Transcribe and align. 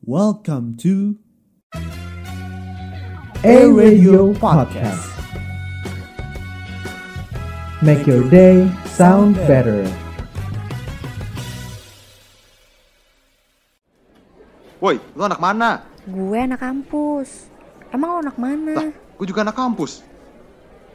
Welcome 0.00 0.80
to 0.80 1.20
A 3.44 3.68
Radio 3.68 4.32
Podcast. 4.32 5.04
Make 7.84 8.08
your 8.08 8.24
day 8.32 8.64
sound 8.88 9.36
better. 9.44 9.84
Woi, 14.80 14.96
lu 15.12 15.20
anak 15.28 15.36
mana? 15.36 15.84
Gue 16.08 16.48
anak 16.48 16.64
kampus. 16.64 17.52
Emang 17.92 18.16
lo 18.16 18.24
anak 18.24 18.40
mana? 18.40 18.72
Lah, 18.80 18.92
gue 18.96 19.26
juga 19.28 19.44
anak 19.44 19.60
kampus. 19.60 20.00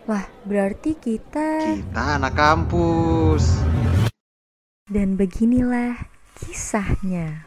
Wah, 0.10 0.26
berarti 0.50 0.98
kita... 0.98 1.78
Kita 1.78 2.18
anak 2.18 2.34
kampus. 2.34 3.62
Dan 4.90 5.14
beginilah 5.14 5.94
kisahnya. 6.42 7.45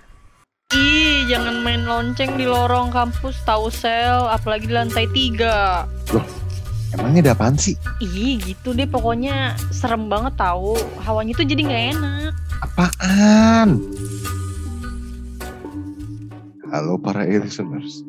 Ih, 0.76 1.24
jangan 1.32 1.64
main 1.64 1.88
lonceng 1.88 2.36
di 2.36 2.44
lorong 2.44 2.92
kampus 2.92 3.40
tahu 3.48 3.72
sel, 3.72 4.28
apalagi 4.28 4.68
di 4.68 4.76
lantai 4.76 5.08
tiga. 5.16 5.88
Loh, 6.12 6.28
emangnya 6.92 7.32
ada 7.32 7.32
apaan 7.32 7.56
sih? 7.56 7.72
Ih, 8.04 8.36
gitu 8.44 8.76
deh 8.76 8.84
pokoknya 8.84 9.56
serem 9.72 10.12
banget 10.12 10.36
tahu. 10.36 10.76
Hawanya 11.00 11.32
tuh 11.40 11.48
jadi 11.48 11.64
nggak 11.64 11.84
enak. 11.96 12.32
Apaan? 12.60 13.80
Halo 16.68 17.00
para 17.00 17.24
listeners. 17.24 18.04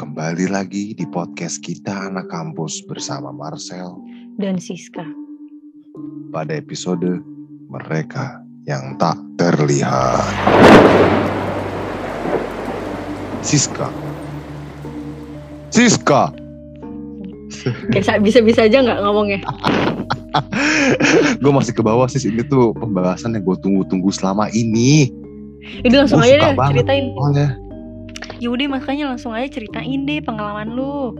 Kembali 0.00 0.48
lagi 0.48 0.96
di 0.96 1.04
podcast 1.04 1.60
kita 1.60 2.08
anak 2.08 2.32
kampus 2.32 2.88
bersama 2.88 3.36
Marcel 3.36 4.00
Dan 4.40 4.56
Siska. 4.56 5.04
pada 6.32 6.56
episode 6.56 7.20
mereka 7.68 8.40
yang 8.64 8.96
tak 8.96 9.20
terlihat. 9.36 10.24
Siska. 13.42 13.88
Siska. 15.70 16.32
Kayak 17.92 18.20
bisa-bisa 18.22 18.66
aja 18.66 18.84
nggak 18.84 19.00
ngomongnya. 19.02 19.40
gue 21.42 21.52
masih 21.52 21.72
ke 21.72 21.82
bawah 21.82 22.06
sih 22.08 22.20
ini 22.28 22.44
tuh 22.44 22.76
pembahasan 22.76 23.34
yang 23.36 23.44
gue 23.44 23.56
tunggu-tunggu 23.60 24.12
selama 24.12 24.52
ini. 24.52 25.12
Udah 25.84 26.04
langsung 26.04 26.20
Gua 26.22 26.28
aja 26.28 26.36
deh 26.52 26.54
ceritain. 26.54 27.06
Soalnya, 27.16 27.48
Yaudah 28.38 28.68
makanya 28.70 29.04
langsung 29.10 29.34
aja 29.34 29.50
ceritain 29.50 30.06
deh 30.06 30.22
pengalaman 30.22 30.78
lu. 30.78 31.16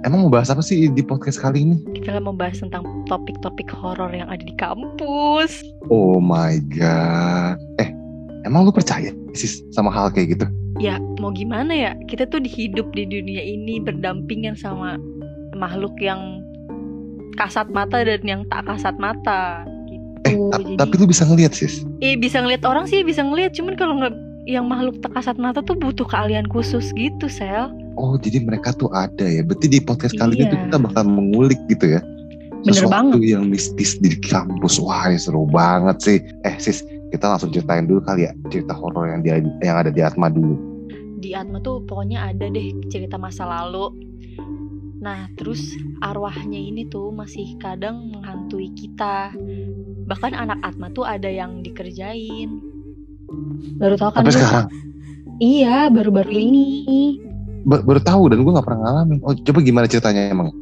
emang 0.00 0.24
mau 0.24 0.32
bahas 0.32 0.48
apa 0.48 0.64
sih 0.64 0.88
di 0.88 1.04
podcast 1.04 1.36
kali 1.36 1.60
ini? 1.60 1.76
Kita 1.92 2.16
mau 2.24 2.32
bahas 2.32 2.56
tentang 2.56 2.88
topik-topik 3.04 3.68
horor 3.68 4.08
yang 4.08 4.32
ada 4.32 4.40
di 4.40 4.56
kampus. 4.56 5.60
Oh 5.92 6.16
my 6.16 6.56
god. 6.72 7.60
Eh, 7.76 7.92
emang 8.48 8.64
lu 8.64 8.72
percaya 8.72 9.12
sih 9.36 9.60
sama 9.76 9.92
hal 9.92 10.08
kayak 10.08 10.40
gitu? 10.40 10.46
Ya 10.80 10.96
mau 11.20 11.28
gimana 11.30 11.70
ya? 11.70 11.92
Kita 12.08 12.24
tuh 12.24 12.40
hidup 12.40 12.88
di 12.90 13.04
dunia 13.04 13.44
ini 13.44 13.78
berdampingan 13.78 14.56
sama 14.56 14.96
makhluk 15.52 15.92
yang 16.00 16.40
kasat 17.36 17.68
mata 17.68 18.00
dan 18.00 18.20
yang 18.24 18.42
tak 18.48 18.64
kasat 18.64 18.96
mata. 18.96 19.64
Gitu. 19.86 20.08
Eh, 20.24 20.36
ta- 20.50 20.60
Jadi- 20.60 20.76
tapi 20.76 20.94
lu 20.96 21.06
bisa 21.06 21.24
ngeliat 21.24 21.52
sis. 21.52 21.84
Eh 22.00 22.16
bisa 22.16 22.40
ngeliat 22.40 22.64
orang 22.64 22.88
sih 22.88 23.04
bisa 23.04 23.20
ngeliat, 23.20 23.52
cuman 23.52 23.76
kalau 23.76 24.00
nggak 24.00 24.12
yang 24.48 24.64
makhluk 24.64 24.96
tak 25.04 25.12
kasat 25.12 25.36
mata 25.36 25.60
tuh 25.60 25.76
butuh 25.76 26.04
keahlian 26.04 26.48
khusus 26.48 26.92
gitu, 26.96 27.28
Sel. 27.28 27.68
Oh, 27.96 28.16
jadi 28.16 28.40
mereka 28.40 28.72
tuh 28.72 28.88
ada 28.90 29.22
ya. 29.22 29.44
Berarti 29.44 29.68
di 29.68 29.80
podcast 29.80 30.16
kali 30.16 30.40
ini 30.40 30.48
Iya. 30.48 30.52
tuh 30.52 30.58
kita 30.64 30.78
bakal 30.80 31.04
mengulik 31.04 31.60
gitu 31.68 31.92
ya. 31.92 32.00
Bener 32.60 32.76
Sesuatu 32.76 32.92
banget. 33.16 33.20
yang 33.36 33.44
mistis 33.48 33.96
di 34.00 34.16
kampus. 34.20 34.80
Wah, 34.80 35.08
ini 35.08 35.16
seru 35.16 35.44
banget 35.44 35.96
sih. 36.00 36.18
Eh, 36.44 36.56
sis, 36.56 36.80
kita 37.08 37.24
langsung 37.26 37.52
ceritain 37.52 37.84
dulu 37.84 38.00
kali 38.00 38.28
ya 38.28 38.32
cerita 38.48 38.72
horor 38.72 39.08
yang 39.08 39.20
di 39.20 39.32
yang 39.60 39.76
ada 39.76 39.88
di 39.88 40.00
Atma 40.00 40.28
dulu. 40.28 40.56
Di 41.20 41.36
Atma 41.36 41.60
tuh 41.60 41.84
pokoknya 41.84 42.32
ada 42.32 42.48
deh 42.48 42.72
cerita 42.88 43.20
masa 43.20 43.44
lalu. 43.44 43.92
Nah, 45.00 45.28
terus 45.36 45.76
arwahnya 46.00 46.56
ini 46.60 46.88
tuh 46.88 47.12
masih 47.12 47.56
kadang 47.60 48.08
menghantui 48.12 48.72
kita. 48.72 49.32
Bahkan 50.08 50.32
anak 50.32 50.58
Atma 50.64 50.88
tuh 50.92 51.04
ada 51.04 51.28
yang 51.28 51.60
dikerjain. 51.60 52.48
Baru 53.80 53.96
tahu 54.00 54.10
kan? 54.12 54.24
Sampai 54.24 54.34
sekarang 54.36 54.66
Iya, 55.40 55.88
baru-baru 55.88 56.36
ini. 56.36 56.68
Ba- 57.64 57.80
baru 57.80 58.00
tahu 58.04 58.28
dan 58.28 58.44
gue 58.44 58.52
nggak 58.52 58.66
pernah 58.68 58.80
ngalamin. 58.84 59.18
Oh, 59.24 59.32
coba 59.32 59.58
gimana 59.64 59.88
ceritanya 59.88 60.28
emang? 60.28 60.52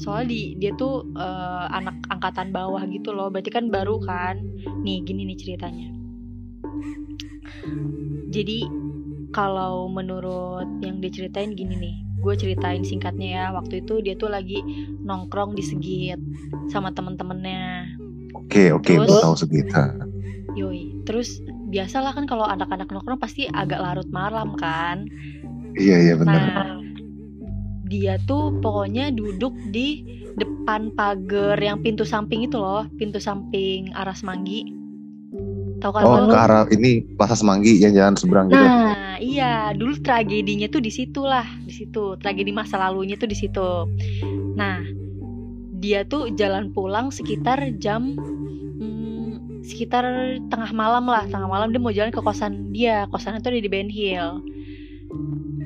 Soalnya 0.00 0.32
di, 0.32 0.40
dia 0.56 0.72
tuh 0.76 1.04
eh, 1.12 1.64
anak 1.76 2.08
angkatan 2.08 2.56
bawah 2.56 2.80
gitu 2.88 3.12
loh. 3.12 3.28
Berarti 3.28 3.52
kan 3.52 3.68
baru 3.68 4.00
kan. 4.00 4.40
Nih 4.80 5.04
gini 5.04 5.28
nih 5.28 5.36
ceritanya. 5.36 5.92
Jadi 8.32 8.64
kalau 9.32 9.88
menurut 9.88 10.68
yang 10.84 11.00
dia 11.00 11.10
ceritain 11.10 11.56
gini 11.56 11.74
nih. 11.74 11.96
Gue 12.22 12.38
ceritain 12.38 12.86
singkatnya 12.86 13.28
ya. 13.34 13.44
Waktu 13.56 13.82
itu 13.82 13.98
dia 14.04 14.14
tuh 14.14 14.30
lagi 14.30 14.62
nongkrong 15.02 15.58
di 15.58 15.64
Segit 15.64 16.20
sama 16.70 16.94
temen-temennya. 16.94 17.98
Oke, 18.36 18.70
oke, 18.70 18.92
gue 19.02 19.18
tahu 19.18 19.34
segitu. 19.34 19.74
Yoi. 20.54 21.02
Terus 21.02 21.42
biasalah 21.72 22.14
kan 22.14 22.28
kalau 22.28 22.46
anak-anak 22.46 22.86
nongkrong 22.86 23.18
pasti 23.18 23.48
agak 23.50 23.80
larut 23.80 24.06
malam 24.12 24.54
kan. 24.54 25.08
Iya, 25.74 25.96
iya 26.12 26.14
benar. 26.14 26.36
Nah, 26.36 26.68
dia 27.88 28.20
tuh 28.28 28.60
pokoknya 28.60 29.12
duduk 29.12 29.56
di 29.72 30.04
depan 30.36 30.92
pagar 30.96 31.60
yang 31.60 31.80
pintu 31.80 32.04
samping 32.08 32.44
itu 32.44 32.56
loh, 32.56 32.88
pintu 32.96 33.20
samping 33.20 33.92
arah 33.96 34.16
Semanggi. 34.16 34.81
Tahu 35.82 35.92
kan 35.92 36.02
oh, 36.06 36.30
ke 36.30 36.38
arah 36.38 36.62
ini 36.70 37.02
Plaza 37.18 37.34
Semanggi 37.34 37.82
yang 37.82 37.90
jalan 37.90 38.14
seberang 38.14 38.46
gitu. 38.46 38.62
Nah, 38.62 39.18
iya, 39.18 39.74
dulu 39.74 39.98
tragedinya 39.98 40.70
tuh 40.70 40.78
di 40.78 40.94
situ 40.94 41.26
lah, 41.26 41.44
di 41.66 41.74
situ. 41.74 42.14
Tragedi 42.22 42.54
masa 42.54 42.78
lalunya 42.78 43.18
tuh 43.18 43.26
di 43.26 43.34
situ. 43.34 43.90
Nah, 44.54 44.78
dia 45.82 46.06
tuh 46.06 46.30
jalan 46.38 46.70
pulang 46.70 47.10
sekitar 47.10 47.58
jam 47.82 48.14
hmm, 48.14 49.62
sekitar 49.66 50.06
tengah 50.46 50.70
malam 50.70 51.02
lah, 51.10 51.26
tengah 51.26 51.50
malam 51.50 51.74
dia 51.74 51.82
mau 51.82 51.90
jalan 51.90 52.14
ke 52.14 52.22
kosan 52.22 52.70
dia. 52.70 53.10
Kosannya 53.10 53.42
tuh 53.42 53.50
ada 53.50 53.58
di 53.58 53.66
Ben 53.66 53.90
Hill. 53.90 54.38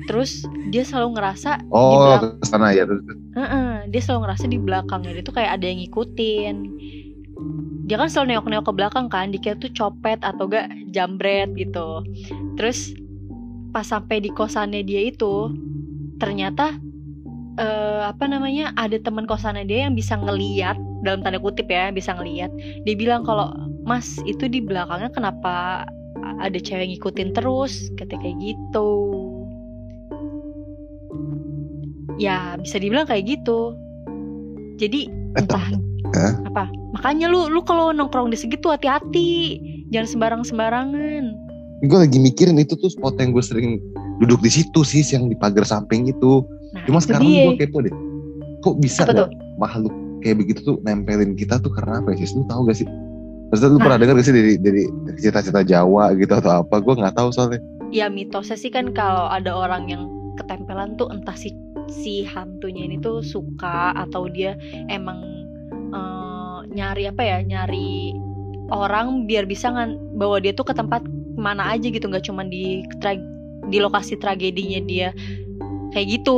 Terus 0.09 0.49
dia 0.73 0.81
selalu 0.81 1.19
ngerasa 1.19 1.61
di 1.61 1.69
Oh, 1.69 2.09
belakang, 2.09 2.41
ke 2.41 2.45
sana 2.49 2.73
ya. 2.73 2.89
Terus- 2.89 3.05
Heeh, 3.37 3.85
dia 3.93 4.01
selalu 4.01 4.19
ngerasa 4.25 4.45
di 4.49 4.57
belakangnya 4.57 5.11
dia 5.13 5.23
tuh 5.23 5.35
kayak 5.37 5.61
ada 5.61 5.65
yang 5.69 5.77
ngikutin. 5.85 6.55
Dia 7.87 7.95
kan 7.95 8.11
selalu 8.11 8.35
neok-neok 8.35 8.65
ke 8.67 8.73
belakang 8.75 9.07
kan, 9.07 9.31
dikira 9.31 9.55
tuh 9.55 9.71
copet 9.71 10.19
atau 10.19 10.51
gak 10.51 10.67
jambret 10.91 11.55
gitu. 11.55 12.03
Terus 12.59 12.91
pas 13.71 13.87
sampai 13.87 14.19
di 14.19 14.27
kosannya 14.27 14.83
dia 14.83 15.07
itu, 15.07 15.55
ternyata 16.19 16.75
eh, 17.55 18.01
apa 18.03 18.27
namanya 18.27 18.75
ada 18.75 18.99
teman 18.99 19.23
kosannya 19.23 19.63
dia 19.63 19.87
yang 19.87 19.95
bisa 19.95 20.19
ngeliat 20.19 20.75
dalam 21.07 21.23
tanda 21.23 21.39
kutip 21.39 21.71
ya 21.71 21.87
bisa 21.95 22.11
ngeliat. 22.11 22.51
Dia 22.83 22.95
bilang 22.99 23.23
kalau 23.23 23.55
Mas 23.87 24.19
itu 24.27 24.51
di 24.51 24.59
belakangnya 24.59 25.07
kenapa 25.15 25.87
ada 26.43 26.59
cewek 26.59 26.91
ngikutin 26.91 27.31
terus, 27.31 27.87
kata 27.95 28.19
kayak 28.19 28.35
gitu. 28.43 28.91
Ya 32.19 32.59
bisa 32.59 32.83
dibilang 32.83 33.07
kayak 33.07 33.31
gitu. 33.31 33.79
Jadi 34.75 35.16
entah 35.37 35.63
Hah? 36.15 36.33
apa 36.47 36.63
makanya 36.95 37.27
lu 37.29 37.45
lu 37.47 37.61
kalau 37.61 37.91
nongkrong 37.91 38.31
di 38.31 38.37
segitu 38.39 38.71
hati-hati 38.71 39.59
jangan 39.91 40.07
sembarang 40.07 40.41
sembarangan 40.43 41.23
gue 41.85 41.97
lagi 41.97 42.17
mikirin 42.17 42.57
itu 42.57 42.73
tuh 42.73 42.89
spot 42.89 43.21
yang 43.21 43.29
gue 43.31 43.43
sering 43.45 43.77
duduk 44.17 44.41
di 44.41 44.49
situ 44.49 44.81
sih 44.81 45.05
yang 45.13 45.29
di 45.29 45.37
pagar 45.37 45.61
samping 45.61 46.09
itu. 46.09 46.41
nah 46.73 46.81
Cuma 46.89 46.97
itu 46.97 47.05
sekarang 47.05 47.29
gue 47.29 47.53
kepo 47.61 47.85
deh. 47.85 47.93
Kok 48.65 48.81
bisa 48.81 49.05
tuh 49.05 49.29
makhluk 49.61 49.93
kayak 50.25 50.41
begitu 50.41 50.65
tuh 50.65 50.75
nempelin 50.81 51.37
kita 51.37 51.61
tuh 51.61 51.69
karena 51.69 52.01
apa 52.01 52.17
ya 52.17 52.25
sih? 52.25 52.33
Lu 52.33 52.49
tahu 52.49 52.65
gak 52.65 52.81
sih? 52.81 52.89
Maksudnya 53.53 53.69
lu 53.69 53.77
Nah. 53.77 53.83
pernah 53.85 53.97
dengar 54.01 54.13
gak 54.17 54.25
sih 54.25 54.33
dari 54.33 54.53
dari 54.57 54.83
cerita-cerita 55.21 55.61
Jawa 55.61 56.17
gitu 56.17 56.33
atau 56.33 56.65
apa? 56.65 56.81
Gue 56.81 56.97
nggak 56.97 57.13
tahu 57.13 57.29
soalnya. 57.29 57.61
ya 57.87 58.09
mitosnya 58.09 58.57
sih 58.57 58.73
kan 58.73 58.89
kalau 58.91 59.29
ada 59.29 59.53
orang 59.53 59.85
yang 59.85 60.09
ketempelan 60.35 60.97
tuh 60.97 61.13
entah 61.13 61.37
si 61.37 61.53
si 61.89 62.23
hantunya 62.27 62.87
ini 62.87 62.99
tuh 62.99 63.23
suka 63.23 63.95
atau 63.95 64.27
dia 64.29 64.55
emang 64.91 65.19
eh, 65.93 66.59
nyari 66.71 67.09
apa 67.09 67.23
ya 67.23 67.37
nyari 67.43 68.13
orang 68.71 69.25
biar 69.27 69.47
bisa 69.47 69.71
ngan 69.71 70.19
bawa 70.19 70.43
dia 70.43 70.51
tuh 70.51 70.67
ke 70.67 70.73
tempat 70.75 71.03
mana 71.37 71.71
aja 71.71 71.87
gitu 71.87 72.09
nggak 72.09 72.25
cuma 72.27 72.43
di 72.43 72.83
tra- 72.99 73.19
di 73.67 73.77
lokasi 73.79 74.19
tragedinya 74.19 74.81
dia 74.83 75.09
kayak 75.95 76.19
gitu 76.19 76.37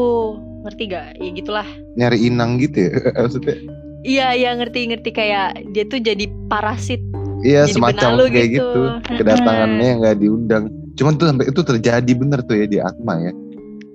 ngerti 0.66 0.84
gak 0.92 1.08
ya 1.18 1.30
gitulah 1.32 1.68
Nyari 1.96 2.18
inang 2.28 2.60
gitu 2.60 2.90
ya. 2.90 2.92
Maksudnya 3.24 3.56
iya 4.04 4.28
iya 4.36 4.50
ngerti 4.56 4.92
ngerti 4.92 5.10
kayak 5.12 5.72
dia 5.72 5.84
tuh 5.88 6.00
jadi 6.04 6.26
parasit 6.52 7.00
iya 7.44 7.64
Jadi 7.68 7.80
semacam 7.80 8.10
benalu 8.20 8.24
kayak 8.32 8.50
gitu. 8.52 8.68
gitu. 8.68 8.82
Kedatangannya 9.20 9.90
nggak 10.04 10.18
diundang. 10.20 10.64
Cuman 11.00 11.16
tuh 11.16 11.28
sampai 11.32 11.48
itu 11.48 11.62
terjadi 11.64 12.12
bener 12.12 12.40
tuh 12.44 12.56
ya 12.60 12.68
di 12.68 12.78
Atma 12.84 13.14
ya. 13.24 13.32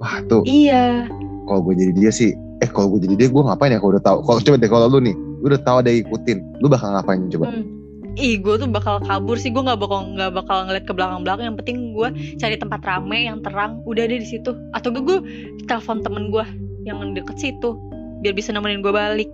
Wah 0.01 0.17
tuh 0.25 0.43
iya 0.49 1.09
kalau 1.45 1.61
gue 1.65 1.75
jadi 1.77 1.93
dia 1.93 2.11
sih 2.11 2.33
eh 2.63 2.71
kalau 2.71 2.97
gue 2.97 3.05
jadi 3.05 3.15
dia 3.15 3.29
gue 3.31 3.43
ngapain 3.43 3.73
ya? 3.73 3.79
Kalau 3.79 3.93
udah 3.97 4.05
tahu 4.05 4.19
kalau 4.25 4.39
coba 4.41 4.57
deh 4.57 4.71
kalau 4.71 4.87
lu 4.89 4.99
nih 5.05 5.15
lu 5.15 5.45
udah 5.53 5.63
tahu 5.63 5.77
ada 5.85 5.93
ikutin 5.93 6.39
lu 6.61 6.67
bakal 6.67 6.93
ngapain 6.93 7.29
coba? 7.31 7.53
Hmm. 7.53 7.67
ih 8.15 8.39
gue 8.39 8.55
tuh 8.63 8.71
bakal 8.71 9.03
kabur 9.03 9.35
sih 9.35 9.51
gue 9.51 9.59
nggak 9.59 9.75
bakal 9.75 10.07
nggak 10.15 10.31
bakal 10.39 10.71
ngeliat 10.71 10.87
ke 10.87 10.95
belakang 10.95 11.27
belakang 11.27 11.51
yang 11.51 11.57
penting 11.59 11.91
gue 11.91 12.09
cari 12.39 12.55
tempat 12.55 12.79
rame 12.87 13.27
yang 13.27 13.43
terang 13.43 13.83
udah 13.91 14.07
deh 14.07 14.23
di 14.23 14.29
situ. 14.29 14.55
Atau 14.71 14.95
gue 14.95 15.03
gue 15.03 15.19
telepon 15.67 15.99
temen 15.99 16.31
gue 16.31 16.47
yang 16.87 17.01
deket 17.17 17.37
situ 17.43 17.75
biar 18.23 18.33
bisa 18.39 18.55
nemenin 18.55 18.87
gue 18.87 18.95
balik. 18.95 19.27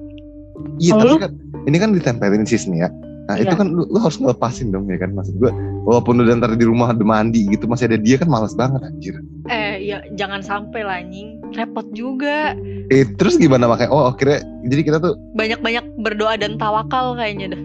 Iya 0.80 0.96
tapi 0.96 1.20
kan 1.20 1.32
ini 1.68 1.76
kan 1.76 1.92
ditempelin 1.92 2.48
sis 2.48 2.64
nih 2.64 2.84
ya. 2.84 2.90
Nah 3.30 3.38
Iya. 3.38 3.46
itu 3.46 3.54
kan 3.54 3.70
lu, 3.70 3.86
lu 3.86 3.98
harus 4.02 4.18
ngelepasin 4.18 4.74
dong 4.74 4.90
ya 4.90 4.98
kan 4.98 5.14
maksud 5.14 5.38
gue. 5.38 5.54
Walaupun 5.86 6.18
udah 6.18 6.34
ntar 6.36 6.50
di 6.52 6.66
rumah 6.66 6.90
udah 6.90 7.06
mandi 7.06 7.46
gitu 7.46 7.70
masih 7.70 7.86
ada 7.86 7.94
dia 7.96 8.18
kan 8.18 8.26
males 8.26 8.52
banget 8.52 8.82
anjir. 8.82 9.14
eh 9.46 9.78
ya 9.80 9.98
jangan 10.14 10.42
sampai 10.42 10.82
lah 10.82 10.98
anjing 10.98 11.38
repot 11.52 11.82
juga 11.90 12.54
Eh 12.88 13.02
terus 13.14 13.34
gimana 13.34 13.66
makanya? 13.66 13.90
Oh 13.90 14.06
akhirnya 14.06 14.42
jadi 14.62 14.82
kita 14.82 14.98
tuh 14.98 15.14
banyak-banyak 15.32 15.82
berdoa 15.98 16.34
dan 16.34 16.54
tawakal 16.54 17.14
kayaknya 17.14 17.54
dah 17.54 17.62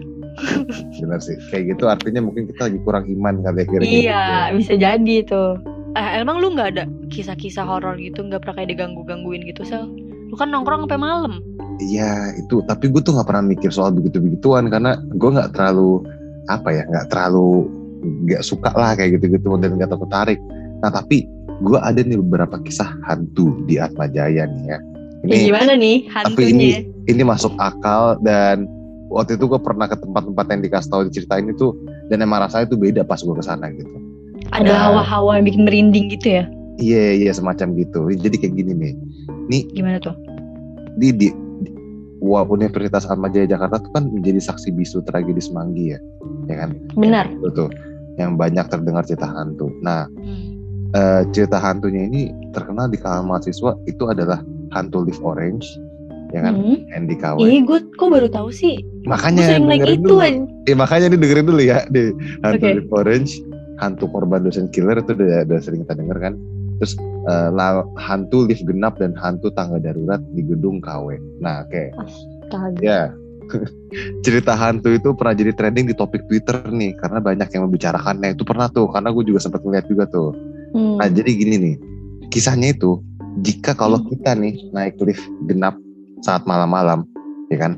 benar 0.96 1.18
sih 1.18 1.34
kayak 1.48 1.72
gitu 1.72 1.86
artinya 1.86 2.20
mungkin 2.20 2.44
kita 2.46 2.68
lagi 2.68 2.78
kurang 2.82 3.08
iman 3.08 3.40
kali 3.40 3.56
ya 3.56 3.66
kira-kira. 3.66 3.88
iya 3.88 4.22
bisa 4.52 4.74
jadi 4.74 5.16
tuh 5.24 5.56
eh 5.94 6.20
emang 6.20 6.38
lu 6.38 6.52
nggak 6.52 6.68
ada 6.76 6.84
kisah-kisah 7.08 7.64
horor 7.64 7.96
gitu 7.96 8.20
nggak 8.20 8.44
pernah 8.44 8.60
kayak 8.60 8.76
diganggu-gangguin 8.76 9.42
gitu 9.46 9.64
sel 9.64 9.88
lu 10.28 10.34
kan 10.34 10.50
nongkrong 10.50 10.84
sampai 10.84 11.00
malam 11.00 11.40
Iya 11.76 12.32
itu 12.40 12.64
tapi 12.64 12.88
gue 12.88 13.04
tuh 13.04 13.12
nggak 13.12 13.28
pernah 13.28 13.44
mikir 13.44 13.68
soal 13.68 13.92
begitu 13.92 14.16
begituan 14.16 14.72
karena 14.72 14.96
gue 15.12 15.30
nggak 15.30 15.52
terlalu 15.52 16.00
apa 16.48 16.72
ya 16.72 16.82
nggak 16.88 17.06
terlalu 17.12 17.68
nggak 18.24 18.42
suka 18.44 18.70
lah 18.72 18.96
kayak 18.96 19.20
gitu 19.20 19.36
gitu 19.36 19.46
dan 19.60 19.76
nggak 19.76 19.92
tertarik. 19.92 20.40
Nah 20.80 20.88
tapi 20.88 21.28
gue 21.60 21.78
ada 21.80 22.00
nih 22.00 22.16
beberapa 22.20 22.56
kisah 22.64 22.88
hantu 23.04 23.60
di 23.68 23.80
Atma 23.80 24.08
Jaya 24.08 24.48
nih 24.48 24.64
ya. 24.72 24.78
ya 25.26 25.36
gimana 25.48 25.72
nih 25.74 26.06
tapi 26.12 26.52
ini 26.52 26.68
hantunya 26.76 27.08
ini 27.08 27.22
masuk 27.24 27.52
akal 27.56 28.20
dan 28.20 28.68
waktu 29.08 29.40
itu 29.40 29.48
gue 29.48 29.60
pernah 29.60 29.88
ke 29.88 29.96
tempat-tempat 29.96 30.46
yang 30.52 30.60
dikasih 30.62 30.90
tahu 30.92 31.00
diceritain 31.08 31.48
itu 31.48 31.72
dan 32.12 32.20
emang 32.20 32.44
rasanya 32.44 32.68
itu 32.68 32.76
beda 32.76 33.02
pas 33.02 33.18
gue 33.24 33.34
ke 33.34 33.44
sana 33.44 33.72
gitu. 33.72 33.90
ada 34.52 34.70
Ya. 34.70 34.78
hawa-hawa 34.86 35.40
yang 35.40 35.44
bikin 35.48 35.62
merinding 35.66 36.06
gitu 36.12 36.28
ya 36.40 36.44
Iya 36.76 37.04
iya 37.16 37.32
semacam 37.32 37.72
gitu. 37.80 38.04
Jadi 38.12 38.36
kayak 38.36 38.54
gini 38.54 38.72
nih. 38.76 38.92
Nih 39.48 39.62
gimana 39.72 39.96
tuh 39.96 40.12
di 40.96 41.12
di 41.12 41.28
Wah, 42.24 42.42
Universitas 42.48 43.04
Atmajaya 43.04 43.44
Jakarta 43.44 43.76
tuh 43.78 43.92
kan 43.92 44.08
menjadi 44.08 44.40
saksi 44.40 44.72
bisu 44.72 45.04
tragedi 45.04 45.38
Semanggi 45.38 45.92
ya, 45.92 45.98
ya 46.48 46.56
kan? 46.64 46.70
benar 46.96 47.28
Itu 47.28 47.52
tuh 47.52 47.68
yang 48.16 48.40
banyak 48.40 48.64
terdengar 48.72 49.04
cerita 49.04 49.28
hantu. 49.28 49.68
Nah, 49.84 50.08
Hmm. 50.16 50.56
eh, 50.96 51.22
cerita 51.36 51.60
hantunya 51.60 52.08
ini 52.08 52.32
terkenal 52.56 52.88
di 52.88 52.96
kalangan 52.96 53.36
mahasiswa 53.36 53.76
itu 53.84 54.04
adalah 54.08 54.40
hantu 54.72 55.04
Leaf 55.04 55.20
Orange, 55.20 55.68
ya 56.32 56.40
kan? 56.40 56.56
Hmm. 56.56 56.78
NDKW. 56.96 57.36
Ih, 57.44 57.60
gue 57.62 57.78
kok 57.92 58.08
baru 58.08 58.32
tahu 58.32 58.48
sih. 58.48 58.80
Makanya 59.04 59.60
dengerin 59.60 60.00
itu 60.00 60.08
dulu. 60.08 60.64
Eh, 60.66 60.74
makanya 60.74 61.12
nih 61.12 61.20
dengerin 61.20 61.46
dulu 61.46 61.62
ya 61.62 61.84
di 61.92 62.10
hantu 62.40 62.64
Oke. 62.64 62.74
Leaf 62.80 62.90
Orange, 62.90 63.32
hantu 63.76 64.04
korban 64.08 64.40
dosen 64.40 64.72
killer 64.72 64.96
itu 64.98 65.12
udah, 65.12 65.44
udah 65.44 65.58
sering 65.60 65.84
kita 65.84 66.00
denger 66.00 66.16
kan. 66.16 66.34
Terus 66.78 66.92
eh, 67.26 67.48
la- 67.50 67.86
hantu 67.96 68.44
lift 68.44 68.62
genap 68.64 69.00
dan 69.00 69.16
hantu 69.16 69.48
tangga 69.50 69.78
darurat 69.78 70.20
di 70.32 70.42
gedung 70.42 70.78
KW. 70.78 71.16
Nah, 71.40 71.64
kayak 71.68 71.96
Astaga. 71.96 72.80
Ya. 72.80 73.02
Cerita 74.26 74.58
hantu 74.58 74.90
itu 74.90 75.14
pernah 75.14 75.32
jadi 75.32 75.54
trending 75.54 75.86
di 75.86 75.94
topik 75.94 76.26
Twitter 76.26 76.66
nih 76.66 76.98
karena 76.98 77.22
banyak 77.22 77.48
yang 77.48 77.70
membicarakannya. 77.70 78.34
Itu 78.34 78.42
pernah 78.42 78.66
tuh 78.66 78.90
karena 78.90 79.14
gue 79.14 79.24
juga 79.24 79.38
sempat 79.38 79.62
ngeliat 79.62 79.86
juga 79.86 80.04
tuh. 80.06 80.34
Hmm. 80.74 80.98
Nah, 80.98 81.08
jadi 81.08 81.30
gini 81.30 81.56
nih. 81.56 81.76
Kisahnya 82.28 82.74
itu 82.74 82.98
jika 83.40 83.72
kalau 83.72 84.02
Hmm. 84.02 84.08
kita 84.10 84.34
nih 84.34 84.54
naik 84.72 84.98
lift 84.98 85.22
genap 85.46 85.78
saat 86.20 86.42
malam-malam, 86.42 87.06
ya 87.48 87.58
kan? 87.60 87.72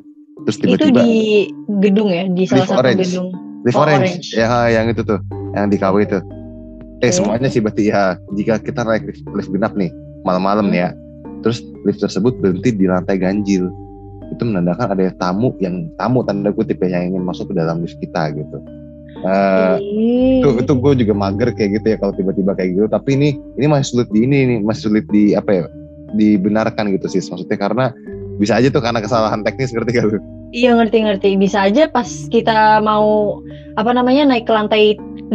Terus 0.46 0.56
itu 0.56 0.64
tiba-tiba 0.80 1.02
di 1.02 1.18
gedung 1.82 2.08
ya, 2.08 2.24
di 2.24 2.42
salah 2.48 2.64
satu 2.64 2.80
Orange. 2.80 3.02
gedung. 3.04 3.28
lift 3.66 3.74
oh, 3.74 3.82
orange, 3.82 4.22
orange. 4.22 4.28
ya 4.32 4.48
yang 4.70 4.86
itu 4.86 5.02
tuh, 5.02 5.18
yang 5.52 5.66
di 5.66 5.76
KW 5.76 5.94
itu. 6.00 6.18
Eh 6.98 7.10
Oke. 7.10 7.14
semuanya 7.14 7.46
sih 7.46 7.62
berarti 7.62 7.94
ya 7.94 8.18
jika 8.34 8.58
kita 8.58 8.82
naik 8.82 9.06
lift, 9.06 9.22
lift 9.30 9.50
genap 9.54 9.74
nih 9.78 9.90
malam-malam 10.26 10.66
Hmm. 10.66 10.72
nih 10.74 10.80
ya, 10.82 10.90
terus 11.46 11.62
lift 11.86 12.02
tersebut 12.02 12.34
berhenti 12.42 12.74
di 12.74 12.90
lantai 12.90 13.22
ganjil, 13.22 13.70
itu 14.34 14.42
menandakan 14.42 14.98
ada 14.98 15.14
tamu 15.14 15.54
yang 15.62 15.86
tamu 15.94 16.26
tanda 16.26 16.50
kutip 16.50 16.82
ya, 16.82 16.98
yang 16.98 17.14
ingin 17.14 17.22
masuk 17.22 17.48
ke 17.50 17.54
dalam 17.54 17.86
lift 17.86 17.94
kita 18.02 18.34
gitu. 18.34 18.58
Eh, 19.18 19.76
Ih. 19.82 20.42
itu 20.42 20.48
itu 20.62 20.72
gue 20.78 20.92
juga 21.06 21.14
mager 21.14 21.50
kayak 21.50 21.82
gitu 21.82 21.86
ya 21.90 21.96
kalau 21.98 22.14
tiba-tiba 22.14 22.54
kayak 22.54 22.70
gitu. 22.74 22.86
Tapi 22.86 23.10
ini 23.18 23.28
ini 23.58 23.66
masih 23.66 23.86
sulit 23.94 24.08
di 24.10 24.18
ini 24.26 24.36
nih 24.46 24.58
masih 24.62 24.82
sulit 24.90 25.06
di 25.10 25.34
apa 25.34 25.50
ya 25.54 25.64
dibenarkan 26.14 26.90
gitu 26.94 27.06
sih 27.10 27.20
maksudnya 27.26 27.58
karena 27.58 27.90
bisa 28.38 28.54
aja 28.58 28.70
tuh 28.70 28.78
karena 28.78 29.02
kesalahan 29.02 29.42
teknis 29.42 29.74
ngerti 29.74 29.90
gak 29.98 30.06
lu? 30.06 30.18
Iya 30.54 30.78
ngerti-ngerti. 30.78 31.34
Bisa 31.34 31.66
aja 31.66 31.90
pas 31.90 32.06
kita 32.30 32.78
mau 32.80 33.38
apa 33.74 33.90
namanya 33.90 34.30
naik 34.34 34.46
ke 34.46 34.52
lantai 34.54 34.94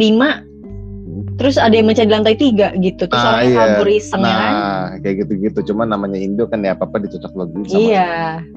terus 1.34 1.56
ada 1.56 1.74
yang 1.74 1.86
mencari 1.86 2.06
lantai 2.06 2.34
3 2.34 2.78
gitu. 2.78 3.02
Terus 3.04 3.18
Nah, 3.18 3.30
orangnya 3.34 3.50
iya. 3.50 3.60
kabur 3.74 3.88
iseng 3.88 4.22
ya 4.22 4.34
kan. 4.34 4.52
Nah 4.52 4.84
kayak 5.00 5.14
gitu-gitu. 5.20 5.58
Cuman 5.68 5.86
namanya 5.88 6.18
Indo 6.18 6.44
kan 6.46 6.60
ya 6.60 6.72
apa 6.72 6.84
apa 6.84 6.96
dicocok 7.00 7.32
login 7.34 7.62
sama. 7.64 7.80
Iya. 7.80 8.10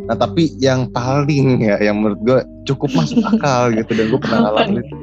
Nah 0.06 0.16
tapi 0.16 0.44
yang 0.58 0.88
paling 0.90 1.46
ya 1.60 1.76
yang 1.82 1.98
menurut 1.98 2.20
gue 2.22 2.40
cukup 2.66 2.90
masuk 2.94 3.22
akal 3.24 3.70
gitu 3.80 3.92
dan 3.92 4.06
gue 4.08 4.20
pernah 4.20 4.40
ngalamin 4.46 4.82
itu 4.82 4.96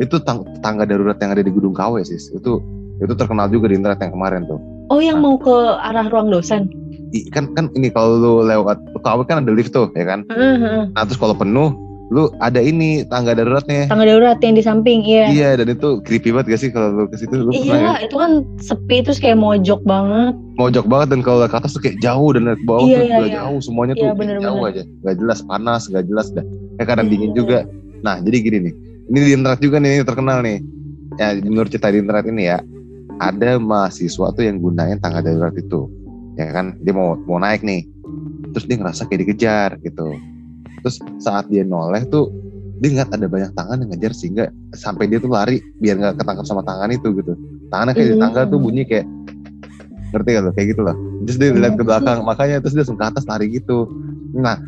itu 0.00 0.16
tang- 0.20 0.48
tangga 0.60 0.84
darurat 0.84 1.16
yang 1.16 1.32
ada 1.32 1.42
di 1.42 1.52
gedung 1.52 1.72
KW 1.72 2.00
sih 2.02 2.18
itu 2.18 2.52
itu 2.98 3.12
terkenal 3.14 3.46
juga 3.46 3.68
di 3.68 3.76
internet 3.76 4.00
yang 4.00 4.12
kemarin 4.12 4.42
tuh. 4.46 4.60
Oh 4.88 5.00
yang 5.00 5.18
mau 5.18 5.36
ke 5.36 5.52
arah 5.80 6.06
ruang 6.06 6.28
dosen. 6.28 6.68
Kan 7.28 7.52
kan 7.52 7.68
ini 7.72 7.88
kalau 7.88 8.16
lu 8.16 8.32
lewat 8.44 8.76
KW 9.00 9.24
kan 9.24 9.44
ada 9.44 9.52
lift 9.52 9.70
tuh 9.70 9.88
ya 9.92 10.04
kan. 10.04 10.24
Heeh, 10.28 10.56
heeh. 10.58 10.84
Nah 10.92 11.02
terus 11.04 11.16
kalau 11.16 11.32
penuh 11.32 11.72
lu 12.12 12.28
ada 12.38 12.60
ini 12.60 13.08
tangga 13.08 13.32
daruratnya. 13.32 13.88
Tangga 13.88 14.04
darurat 14.04 14.36
yang 14.38 14.52
di 14.52 14.60
samping, 14.60 15.00
iya. 15.00 15.26
Iya 15.26 15.50
dan 15.56 15.72
itu 15.72 15.96
creepy 16.02 16.28
banget 16.28 16.52
gak 16.52 16.60
sih 16.60 16.68
kalau 16.68 16.92
lu 16.92 17.04
ke 17.08 17.16
situ 17.16 17.32
lu 17.32 17.48
Iya 17.50 17.72
lah, 17.74 17.98
itu 17.98 18.12
kan 18.12 18.30
sepi 18.58 19.00
terus 19.00 19.16
kayak 19.16 19.34
mojok 19.34 19.80
banget. 19.82 20.36
ya? 20.36 20.52
mojok 20.54 20.84
banget 20.84 21.08
dan 21.08 21.20
kalau 21.20 21.40
ke 21.42 21.56
atas 21.56 21.72
tuh 21.72 21.80
kayak 21.80 21.96
jauh 21.98 22.28
dan 22.30 22.44
ke 22.46 22.62
bawah 22.62 22.84
Iya, 22.84 22.92
tuh 22.92 23.00
iya, 23.00 23.08
juga 23.10 23.24
iya. 23.24 23.36
jauh 23.40 23.58
semuanya 23.58 23.92
tuh 23.92 23.98
Iya, 23.98 24.06
kayak 24.06 24.20
bener-bener. 24.20 24.44
jauh 24.46 24.62
aja 24.62 24.82
nggak 25.00 25.16
jelas 25.16 25.38
panas 25.42 25.82
nggak 25.88 26.04
jelas 26.04 26.26
dah 26.30 26.44
kayak 26.74 26.86
kadang 26.86 27.06
Iya. 27.06 27.12
dingin 27.16 27.32
juga 27.32 27.58
nah 27.98 28.16
jadi 28.18 28.36
gini 28.38 28.58
nih 28.60 28.74
ini 29.08 29.18
di 29.18 29.32
internet 29.32 29.60
juga 29.60 29.76
nih 29.78 29.90
ini 29.90 30.04
terkenal 30.04 30.38
nih 30.40 30.58
ya 31.14 31.26
menurut 31.40 31.68
cerita 31.68 31.88
di 31.88 31.98
internet 31.98 32.26
ini 32.26 32.42
ya 32.44 32.58
ada 33.18 33.50
mahasiswa 33.56 34.26
tuh 34.30 34.42
yang 34.42 34.56
gunain 34.58 34.98
tangga 34.98 35.20
darurat 35.20 35.54
itu 35.54 35.88
ya 36.34 36.46
kan 36.50 36.76
dia 36.78 36.92
mau 36.92 37.16
mau 37.18 37.38
naik 37.38 37.62
nih 37.62 37.88
terus 38.50 38.64
dia 38.66 38.76
ngerasa 38.76 39.06
kayak 39.06 39.20
dikejar 39.24 39.70
gitu 39.80 40.12
terus 40.82 40.96
saat 41.16 41.46
dia 41.46 41.62
noleh 41.62 42.02
tuh 42.04 42.28
dia 42.78 42.90
ngeliat 42.90 43.14
ada 43.14 43.26
banyak 43.30 43.52
tangan 43.54 43.78
yang 43.78 43.90
ngejar 43.94 44.12
sehingga 44.12 44.44
sampai 44.74 45.06
dia 45.06 45.22
tuh 45.22 45.30
lari 45.30 45.62
biar 45.78 45.94
nggak 45.96 46.18
ketangkap 46.18 46.44
sama 46.44 46.66
tangan 46.66 46.90
itu 46.90 47.14
gitu. 47.14 47.38
Tangannya 47.70 47.94
kayak 47.94 48.08
di 48.10 48.16
Hmm. 48.18 48.22
tangga 48.26 48.42
tuh 48.44 48.58
bunyi 48.58 48.82
kayak 48.82 49.06
ngerti 50.12 50.28
gak 50.28 50.42
lo? 50.42 50.50
Kayak 50.52 50.66
gitu 50.74 50.82
loh. 50.82 50.96
Terus 51.24 51.36
dia 51.38 51.48
lihat 51.54 51.74
ke 51.78 51.84
belakang 51.86 52.18
makanya 52.28 52.58
terus 52.58 52.74
dia 52.74 52.82
langsung 52.82 52.98
ke 52.98 53.06
atas 53.06 53.24
lari 53.24 53.46
gitu. 53.48 53.86
Nah 54.34 54.58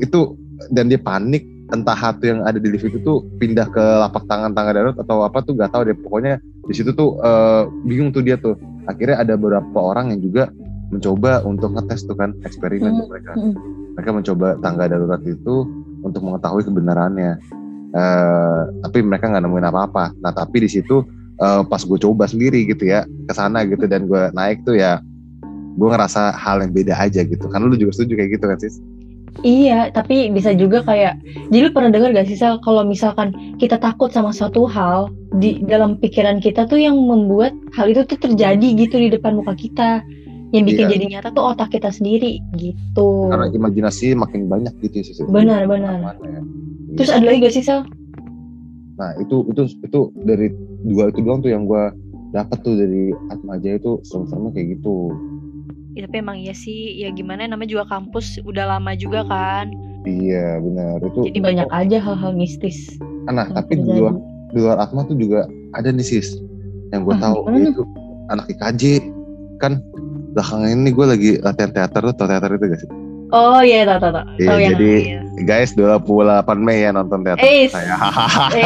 itu 0.00 0.34
dan 0.72 0.88
dia 0.88 0.98
panik 0.98 1.44
entah 1.68 1.92
hantu 1.92 2.24
yang 2.32 2.40
ada 2.42 2.56
di 2.56 2.72
lift 2.72 2.88
itu 2.88 2.96
tuh 3.04 3.20
pindah 3.36 3.68
ke 3.68 3.84
lapak 4.00 4.24
tangan 4.24 4.56
tangga 4.56 4.72
darurat 4.72 4.96
atau 4.96 5.20
apa 5.20 5.44
tuh 5.44 5.52
gak 5.54 5.68
tahu 5.68 5.84
deh. 5.86 5.96
Pokoknya 6.00 6.40
di 6.40 6.72
situ 6.72 6.96
tuh 6.96 7.20
eh, 7.20 7.62
bingung 7.84 8.10
tuh 8.10 8.24
dia 8.24 8.40
tuh. 8.40 8.56
Akhirnya 8.88 9.20
ada 9.20 9.36
beberapa 9.36 9.76
orang 9.76 10.16
yang 10.16 10.24
juga 10.24 10.48
mencoba 10.88 11.44
untuk 11.44 11.76
ngetes 11.76 12.08
tuh 12.08 12.16
kan 12.16 12.32
eksperimen 12.40 12.88
Hmm, 12.96 13.06
mereka. 13.12 13.32
hmm. 13.36 13.54
Mereka 13.98 14.14
mencoba 14.14 14.54
tangga 14.62 14.86
darurat 14.86 15.18
itu 15.26 15.66
untuk 16.06 16.22
mengetahui 16.22 16.62
kebenarannya. 16.62 17.34
Eh, 17.90 18.60
tapi 18.86 19.02
mereka 19.02 19.26
nggak 19.26 19.42
nemuin 19.42 19.66
apa-apa. 19.74 20.14
Nah 20.22 20.30
tapi 20.30 20.62
di 20.62 20.70
situ 20.70 21.02
eh, 21.42 21.62
pas 21.66 21.82
gue 21.82 21.98
coba 21.98 22.30
sendiri 22.30 22.62
gitu 22.70 22.86
ya 22.86 23.02
ke 23.02 23.34
sana 23.34 23.66
gitu 23.66 23.90
dan 23.90 24.06
gue 24.06 24.30
naik 24.38 24.62
tuh 24.62 24.78
ya 24.78 25.02
gue 25.74 25.88
ngerasa 25.90 26.30
hal 26.38 26.62
yang 26.62 26.70
beda 26.70 26.94
aja 26.94 27.26
gitu. 27.26 27.50
Karena 27.50 27.66
lu 27.66 27.74
juga 27.74 27.98
setuju 27.98 28.22
kayak 28.22 28.30
gitu 28.38 28.44
kan 28.46 28.58
sis? 28.62 28.78
Iya, 29.42 29.94
tapi 29.94 30.30
bisa 30.34 30.50
juga 30.54 30.82
kayak 30.82 31.18
jadi 31.50 31.70
lu 31.70 31.70
pernah 31.70 31.94
dengar 31.94 32.10
gak 32.10 32.26
sih 32.26 32.34
Sal 32.34 32.58
kalau 32.58 32.82
misalkan 32.82 33.30
kita 33.58 33.78
takut 33.78 34.10
sama 34.10 34.34
suatu 34.34 34.66
hal 34.66 35.14
di 35.38 35.62
dalam 35.62 35.94
pikiran 35.98 36.42
kita 36.42 36.66
tuh 36.66 36.80
yang 36.82 36.98
membuat 36.98 37.54
hal 37.78 37.86
itu 37.86 38.02
tuh 38.02 38.18
terjadi 38.18 38.66
gitu 38.78 38.98
di 38.98 39.10
depan 39.10 39.38
muka 39.38 39.54
kita. 39.58 40.02
Yang 40.48 40.64
bikin 40.66 40.80
Iya. 40.80 40.90
jadi 40.90 41.04
nyata 41.10 41.28
tuh 41.30 41.44
otak 41.46 41.68
kita 41.70 41.88
sendiri 41.88 42.40
gitu. 42.54 43.28
karena 43.28 43.46
imajinasi 43.50 44.12
makin 44.12 44.46
banyak 44.46 44.72
gitu 44.80 44.94
ya 44.94 45.04
sis 45.04 45.18
Benar, 45.24 45.64
benar. 45.64 46.16
Ya. 46.18 46.40
Terus 46.94 47.10
ada 47.10 47.24
lagi 47.24 47.38
gak 47.40 47.52
sih 47.52 47.62
Sal? 47.62 47.84
nah 48.94 49.14
itu 49.16 49.46
itu 49.46 49.62
itu 49.78 50.00
dari 50.18 50.50
dua 50.84 51.06
itu 51.06 51.20
doang 51.20 51.38
tuh 51.38 51.48
yang 51.48 51.64
gue 51.64 51.84
dapat 52.28 52.58
tuh 52.60 52.74
dari 52.74 53.08
Atma 53.28 53.54
Jaya 53.56 53.78
itu 53.78 54.02
serem-seremnya 54.02 54.50
kayak 54.52 54.68
gitu 54.74 55.14
Ya, 55.90 56.06
tapi 56.06 56.16
emang 56.16 56.38
iya 56.38 56.50
sih, 56.52 56.94
ya 56.96 57.10
gimana 57.10 57.42
namanya 57.44 57.70
juga 57.72 57.84
kampus 57.88 58.38
udah 58.40 58.70
lama 58.70 58.94
juga 58.94 59.22
kan. 59.24 59.66
iya 60.04 60.54
benar 60.56 60.98
itu 61.00 61.26
Jadi 61.26 61.38
banyak 61.40 61.66
aja 61.68 61.98
hal-hal 61.98 62.32
mistis. 62.32 62.98
nah 63.26 63.42
yang 63.44 63.50
tapi 63.52 63.72
di 63.76 63.92
luar 63.92 64.14
di 64.48 64.58
luar 64.58 64.78
Atma 64.78 65.02
tuh 65.04 65.14
juga 65.14 65.44
ada 65.72 65.90
nih 65.90 66.02
sis 66.02 66.38
yang 66.88 67.02
gue 67.02 67.12
Ah, 67.12 67.20
tahu 67.20 67.50
itu 67.52 67.82
anak 68.28 68.46
IKJ 68.48 68.82
kan 69.58 69.82
belakangan 70.38 70.70
ini 70.70 70.88
gue 70.88 71.02
lagi 71.04 71.30
latihan 71.38 71.70
teater 71.72 72.02
tuh 72.04 72.14
tau 72.14 72.26
teater 72.26 72.54
itu 72.54 72.64
gak 72.64 72.80
sih 72.80 72.90
Oh 73.28 73.60
iya 73.60 73.84
tahu 73.84 74.00
tahu 74.00 74.12
tahu. 74.14 74.26
Iya, 74.34 74.48
Tahu 74.48 74.58
yang 74.58 74.72
jadi 74.72 74.92
iya. 74.96 75.20
guys 75.44 75.76
28 75.76 76.00
Mei 76.56 76.80
ya 76.80 76.90
nonton 76.90 77.20
teater 77.20 77.44
Eh, 77.44 77.68
saya. 77.68 77.92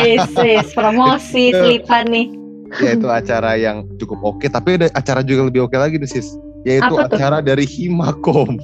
Is, 0.07 0.31
is, 0.31 0.71
promosi 0.71 1.51
selipan 1.51 2.07
nih. 2.07 2.31
ya 2.79 2.95
itu 2.95 3.05
acara 3.05 3.59
yang 3.59 3.83
cukup 3.99 4.23
oke, 4.23 4.47
tapi 4.47 4.79
ada 4.79 4.87
acara 4.95 5.21
juga 5.21 5.51
lebih 5.51 5.67
oke 5.67 5.75
lagi 5.75 5.99
nih 5.99 6.07
sis. 6.07 6.39
Yaitu 6.63 6.95
Apa 6.95 7.11
tuh? 7.11 7.19
acara 7.19 7.43
dari 7.43 7.67
Himakom. 7.67 8.55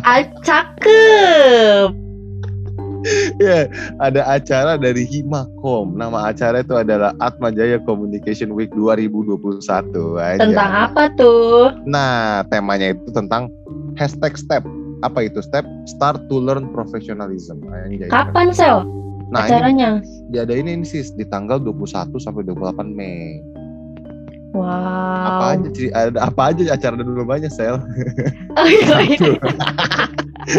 Ah, 0.00 0.24
cakep. 0.40 1.92
Ya, 3.42 3.70
ada 4.02 4.22
acara 4.26 4.76
dari 4.76 5.06
Himakom. 5.06 5.94
Nama 5.96 6.30
acara 6.32 6.60
itu 6.60 6.74
adalah 6.76 7.12
Atma 7.22 7.50
Jaya 7.54 7.80
Communication 7.82 8.52
Week 8.52 8.70
2021. 8.74 9.62
Aja. 10.18 10.42
Tentang 10.42 10.72
apa 10.90 11.12
tuh? 11.14 11.72
Nah, 11.86 12.42
temanya 12.50 12.92
itu 12.94 13.08
tentang 13.14 13.48
hashtag 13.96 14.36
step. 14.36 14.62
Apa 15.04 15.28
itu 15.28 15.40
step? 15.44 15.64
Start 15.86 16.26
to 16.32 16.40
learn 16.40 16.72
professionalism. 16.72 17.62
Anjay. 17.68 18.08
Kapan 18.08 18.50
sel 18.52 18.84
Nah, 19.26 19.42
ini 19.50 19.58
acaranya? 19.58 19.90
diadain 20.30 20.70
ini 20.70 20.86
sis 20.86 21.10
di 21.18 21.26
tanggal 21.26 21.58
21 21.58 22.14
sampai 22.22 22.46
28 22.46 22.94
Mei. 22.94 23.42
Wow. 24.52 25.26
Apa 25.26 25.44
aja? 25.54 25.68
Ada 25.92 26.18
apa 26.22 26.42
aja 26.48 26.62
acara 26.70 26.94
dulu 26.96 27.22
banyak 27.22 27.50
sel? 27.50 27.76
Oh, 28.56 28.64
iya, 28.64 29.04
iya. 29.04 29.36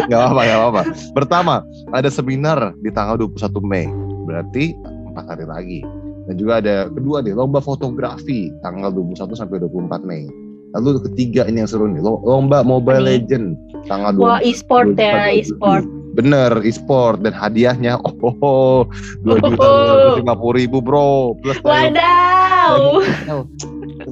Gak 0.06 0.18
apa-apa, 0.20 0.40
gak 0.44 0.58
apa-apa. 0.60 0.82
Pertama, 1.16 1.54
ada 1.90 2.06
seminar 2.06 2.70
di 2.78 2.92
tanggal 2.92 3.18
21 3.18 3.58
Mei. 3.64 3.90
Berarti 4.22 4.76
empat 5.08 5.24
hari 5.26 5.46
lagi. 5.48 5.80
Dan 6.28 6.36
juga 6.36 6.60
ada 6.60 6.86
kedua 6.92 7.24
nih, 7.24 7.32
lomba 7.32 7.58
fotografi 7.58 8.52
tanggal 8.60 8.92
21 8.92 9.34
sampai 9.34 9.58
24 9.58 10.04
Mei. 10.04 10.28
Lalu 10.76 11.00
ketiga 11.08 11.48
ini 11.48 11.64
yang 11.64 11.70
seru 11.72 11.88
nih, 11.88 11.98
lo- 11.98 12.20
lomba 12.22 12.60
Mobile? 12.62 13.00
Legend 13.02 13.56
tanggal 13.88 14.12
Wah, 14.14 14.38
24 14.38 14.46
e-sport 14.46 14.88
ya, 14.94 15.12
24. 15.32 15.40
e-sport. 15.40 15.84
Bener, 16.12 16.52
e-sport 16.62 17.16
dan 17.22 17.32
hadiahnya 17.32 17.96
oh, 18.06 18.14
oh, 18.22 18.36
oh 18.44 18.78
2 19.24 19.42
juta 19.42 19.64
Oh. 19.64 20.20
50 20.20 20.58
ribu 20.60 20.78
bro 20.78 21.32
plus 21.40 21.58
Wadaw. 21.64 23.00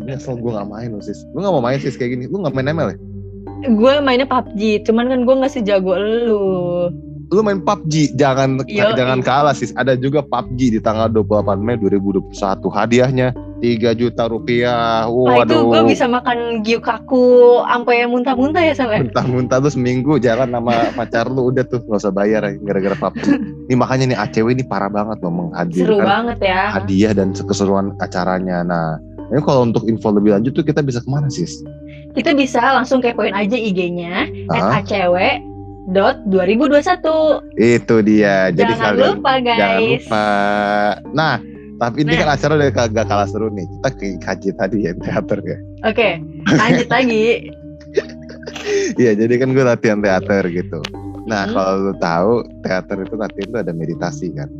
Nyesel 0.06 0.38
gue 0.38 0.52
gak 0.54 0.70
main 0.70 0.94
loh 0.94 1.02
sis 1.02 1.18
Lu 1.34 1.42
gak 1.42 1.52
mau 1.52 1.60
main 1.60 1.76
sis 1.76 1.98
kayak 1.98 2.14
gini 2.14 2.24
Lu 2.30 2.40
gak 2.40 2.54
main 2.54 2.70
ML 2.70 2.94
ya? 2.94 2.98
Gue 3.56 3.98
mainnya 4.04 4.28
PUBG, 4.28 4.84
cuman 4.84 5.08
kan 5.08 5.20
gue 5.24 5.32
nggak 5.32 5.48
sejago 5.48 5.96
lu. 5.96 6.44
Lu 7.32 7.40
main 7.42 7.58
PUBG 7.58 8.14
Jangan 8.14 8.62
Yoi. 8.70 8.94
jangan 8.94 9.18
kalah 9.24 9.50
sis 9.50 9.74
Ada 9.74 9.98
juga 9.98 10.22
PUBG 10.22 10.76
di 10.76 10.80
tanggal 10.80 11.10
28 11.10 11.58
Mei 11.58 11.74
2021 11.80 12.30
Hadiahnya 12.70 13.34
3 13.58 13.98
juta 13.98 14.28
rupiah 14.30 15.08
Wah 15.10 15.42
itu 15.42 15.56
gue 15.58 15.82
bisa 15.90 16.06
makan 16.06 16.60
gyukaku 16.62 17.64
sampai 17.66 18.06
muntah-muntah 18.06 18.62
ya 18.62 18.74
Sel 18.76 18.92
ya? 18.94 19.00
Muntah-muntah 19.02 19.58
lu 19.58 19.70
seminggu 19.72 20.22
jalan 20.22 20.54
sama 20.54 20.86
pacar 21.00 21.26
lu 21.26 21.50
Udah 21.50 21.66
tuh 21.66 21.82
gak 21.82 21.98
usah 21.98 22.14
bayar 22.14 22.46
ya 22.46 22.52
Gara-gara 22.62 22.94
PUBG 22.94 23.24
Ini 23.66 23.74
makanya 23.80 24.04
nih 24.14 24.18
ACW 24.22 24.46
ini 24.54 24.62
parah 24.62 24.92
banget 24.92 25.18
loh 25.18 25.32
Seru 25.32 25.40
Menghadirkan 25.50 26.06
banget 26.06 26.38
ya. 26.46 26.62
hadiah 26.78 27.12
dan 27.16 27.34
keseruan 27.34 27.90
acaranya 27.98 28.62
Nah 28.62 29.02
ini 29.26 29.40
kalau 29.40 29.62
untuk 29.64 29.82
info 29.84 30.10
lebih 30.10 30.32
lanjut 30.32 30.52
tuh 30.52 30.62
kita 30.62 30.80
bisa 30.80 30.98
ke 30.98 31.08
mana 31.08 31.26
sis? 31.26 31.60
Kita 32.12 32.32
bisa 32.32 32.62
langsung 32.72 32.98
kepoin 32.98 33.30
aja 33.30 33.54
IG-nya 33.54 34.24
Hah? 34.48 34.80
@acw 34.80 35.16
dot 35.88 36.16
2021. 36.26 37.44
Itu 37.54 38.00
dia. 38.00 38.48
Jadi 38.50 38.72
Jangan 38.72 38.86
kalian 38.90 39.08
lupa 39.14 39.32
guys. 39.38 39.58
jangan 39.58 39.80
lupa. 39.82 40.26
Nah, 41.12 41.34
tapi 41.76 41.96
ini 42.02 42.10
Nah. 42.10 42.18
kan 42.18 42.28
acara 42.32 42.52
udah 42.56 42.68
gak 42.72 43.06
kalah 43.06 43.28
seru 43.28 43.48
nih. 43.50 43.66
Kita 43.68 43.88
ke 43.92 44.06
kaji 44.18 44.48
tadi 44.54 44.76
ya 44.82 44.92
teater 44.96 45.38
ya. 45.42 45.58
Oke, 45.84 46.08
lanjut 46.48 46.88
lagi. 46.88 47.26
Iya, 48.96 49.14
jadi 49.14 49.34
kan 49.38 49.54
gue 49.54 49.62
latihan 49.62 50.02
teater 50.02 50.42
gitu. 50.48 50.82
Nah, 51.24 51.46
Hmm. 51.46 51.54
kalau 51.54 51.74
lu 51.80 51.94
tahu 51.98 52.32
teater 52.62 52.98
itu 52.98 53.14
latihan 53.14 53.46
itu 53.46 53.58
ada 53.58 53.72
meditasi 53.72 54.26
kan. 54.32 54.50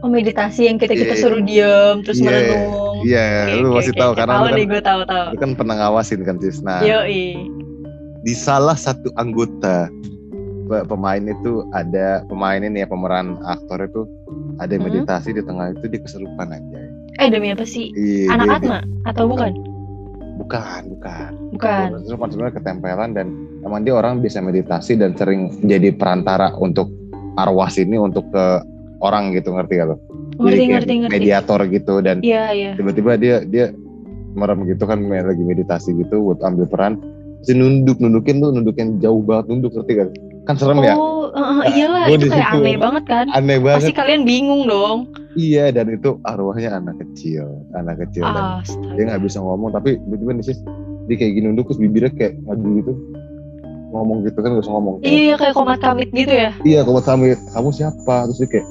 Oh 0.00 0.08
meditasi 0.08 0.64
yang 0.64 0.76
kita 0.76 0.94
kita 0.94 1.12
Iya. 1.12 1.20
suruh 1.20 1.42
diem 1.42 1.96
terus 2.00 2.18
Iya, 2.18 2.24
merenung. 2.24 2.96
Iya, 3.00 3.26
Oke, 3.42 3.52
lu 3.54 3.66
oke, 3.66 3.76
masih 3.76 3.92
oke, 3.92 4.00
tahu 4.00 4.12
karena 4.14 4.32
tahu 4.32 4.40
lu 4.40 4.46
kan, 4.46 4.54
nih 4.54 4.66
gue 4.66 4.82
tahu 4.82 5.00
tahu. 5.04 5.26
lu 5.26 5.38
kan 5.38 5.50
pernah 5.54 5.74
ngawasin 5.76 6.20
kan 6.22 6.36
Tis. 6.36 6.58
Nah, 6.60 6.80
Yoi. 6.80 7.24
di 8.20 8.34
salah 8.34 8.76
satu 8.76 9.08
anggota 9.14 9.88
pe- 10.66 10.84
pemain 10.84 11.20
itu 11.22 11.52
ada 11.70 12.24
pemain 12.26 12.58
ini 12.58 12.80
ya 12.80 12.86
pemeran 12.86 13.36
aktor 13.42 13.80
itu 13.82 14.08
ada 14.56 14.72
Hmm. 14.72 14.82
meditasi 14.82 15.32
di 15.32 15.42
tengah 15.42 15.72
itu 15.74 15.84
dia 15.86 16.00
kesurupan 16.00 16.48
aja. 16.48 16.78
Eh 17.18 17.28
demi 17.28 17.48
apa 17.48 17.64
sih? 17.64 17.92
Iya, 17.92 18.28
Anak 18.30 18.46
dia- 18.46 18.56
Atma 18.56 18.78
atau 19.04 19.24
bukan? 19.26 19.52
Bukan, 20.38 20.80
bukan. 20.90 21.30
Bukan. 21.52 21.86
Kesurupan 22.00 22.28
sebenarnya 22.30 22.54
ketempelan 22.56 23.10
dan 23.12 23.26
emang 23.60 23.84
dia 23.84 23.92
orang 23.92 24.18
bisa 24.18 24.40
meditasi 24.40 24.96
dan 24.96 25.12
sering 25.12 25.52
jadi 25.60 25.92
perantara 25.92 26.52
untuk 26.54 26.88
arwah 27.36 27.68
sini 27.68 27.96
untuk 27.96 28.24
ke 28.28 28.44
orang 29.00 29.32
gitu 29.32 29.50
ngerti 29.50 29.72
gak 29.74 29.88
lo? 29.88 29.96
Ngerti 30.36 30.48
Jadi 30.50 30.64
ngerti 30.68 30.92
ngerti. 30.98 31.14
Mediator 31.14 31.60
gitu 31.66 31.94
dan 32.00 32.16
Iya 32.20 32.44
iya. 32.50 32.70
tiba-tiba 32.74 33.16
dia 33.16 33.36
dia 33.42 33.72
merem 34.30 34.62
gitu 34.64 34.84
kan 34.84 35.00
lagi 35.02 35.40
meditasi 35.40 35.92
gitu 35.96 36.22
buat 36.22 36.38
ambil 36.40 36.64
peran 36.64 36.94
si 37.40 37.50
nunduk 37.50 37.98
nundukin 37.98 38.38
tuh 38.38 38.50
nundukin 38.50 38.96
jauh 38.98 39.20
banget 39.20 39.48
nunduk 39.48 39.72
ngerti 39.72 39.92
gak? 39.96 40.10
Kan 40.42 40.56
serem 40.56 40.80
ya? 40.80 40.96
Oh, 40.96 41.28
eh, 41.30 41.68
iyalah 41.74 42.06
Gua 42.06 42.16
itu 42.16 42.26
kayak 42.26 42.48
situ. 42.48 42.58
aneh 42.58 42.76
banget 42.76 43.04
kan. 43.06 43.26
Aneh 43.30 43.58
Pasti 43.58 43.66
banget. 43.86 43.96
kalian 43.96 44.22
bingung 44.24 44.62
dong. 44.64 44.98
Iya 45.30 45.70
dan 45.70 45.86
itu 45.88 46.18
arwahnya 46.22 46.74
anak 46.74 46.96
kecil, 46.98 47.46
anak 47.72 48.02
kecil 48.02 48.24
dan 48.24 48.44
Astaga. 48.58 48.92
dia 48.94 49.04
nggak 49.06 49.22
bisa 49.22 49.38
ngomong 49.38 49.70
tapi 49.70 49.94
tiba-tiba 49.96 50.32
nih 50.32 50.44
sis 50.44 50.58
dia 51.06 51.16
kayak 51.16 51.32
gini 51.32 51.44
nunduk 51.46 51.66
terus 51.66 51.78
bibirnya 51.78 52.10
kayak 52.10 52.34
maju 52.40 52.68
gitu 52.76 52.92
ngomong 53.90 54.18
gitu 54.22 54.38
kan 54.38 54.54
gak 54.54 54.62
usah 54.62 54.70
ngomong 54.72 54.94
Iya 55.02 55.34
kayak 55.34 55.50
komat 55.52 55.78
kamit 55.78 56.10
gitu 56.10 56.30
ya. 56.30 56.50
iya 56.62 56.80
kalau 56.80 56.98
kamu 56.98 57.24
kamu 57.48 57.68
siapa 57.70 58.16
terus 58.26 58.38
dia 58.38 58.48
kayak 58.48 58.66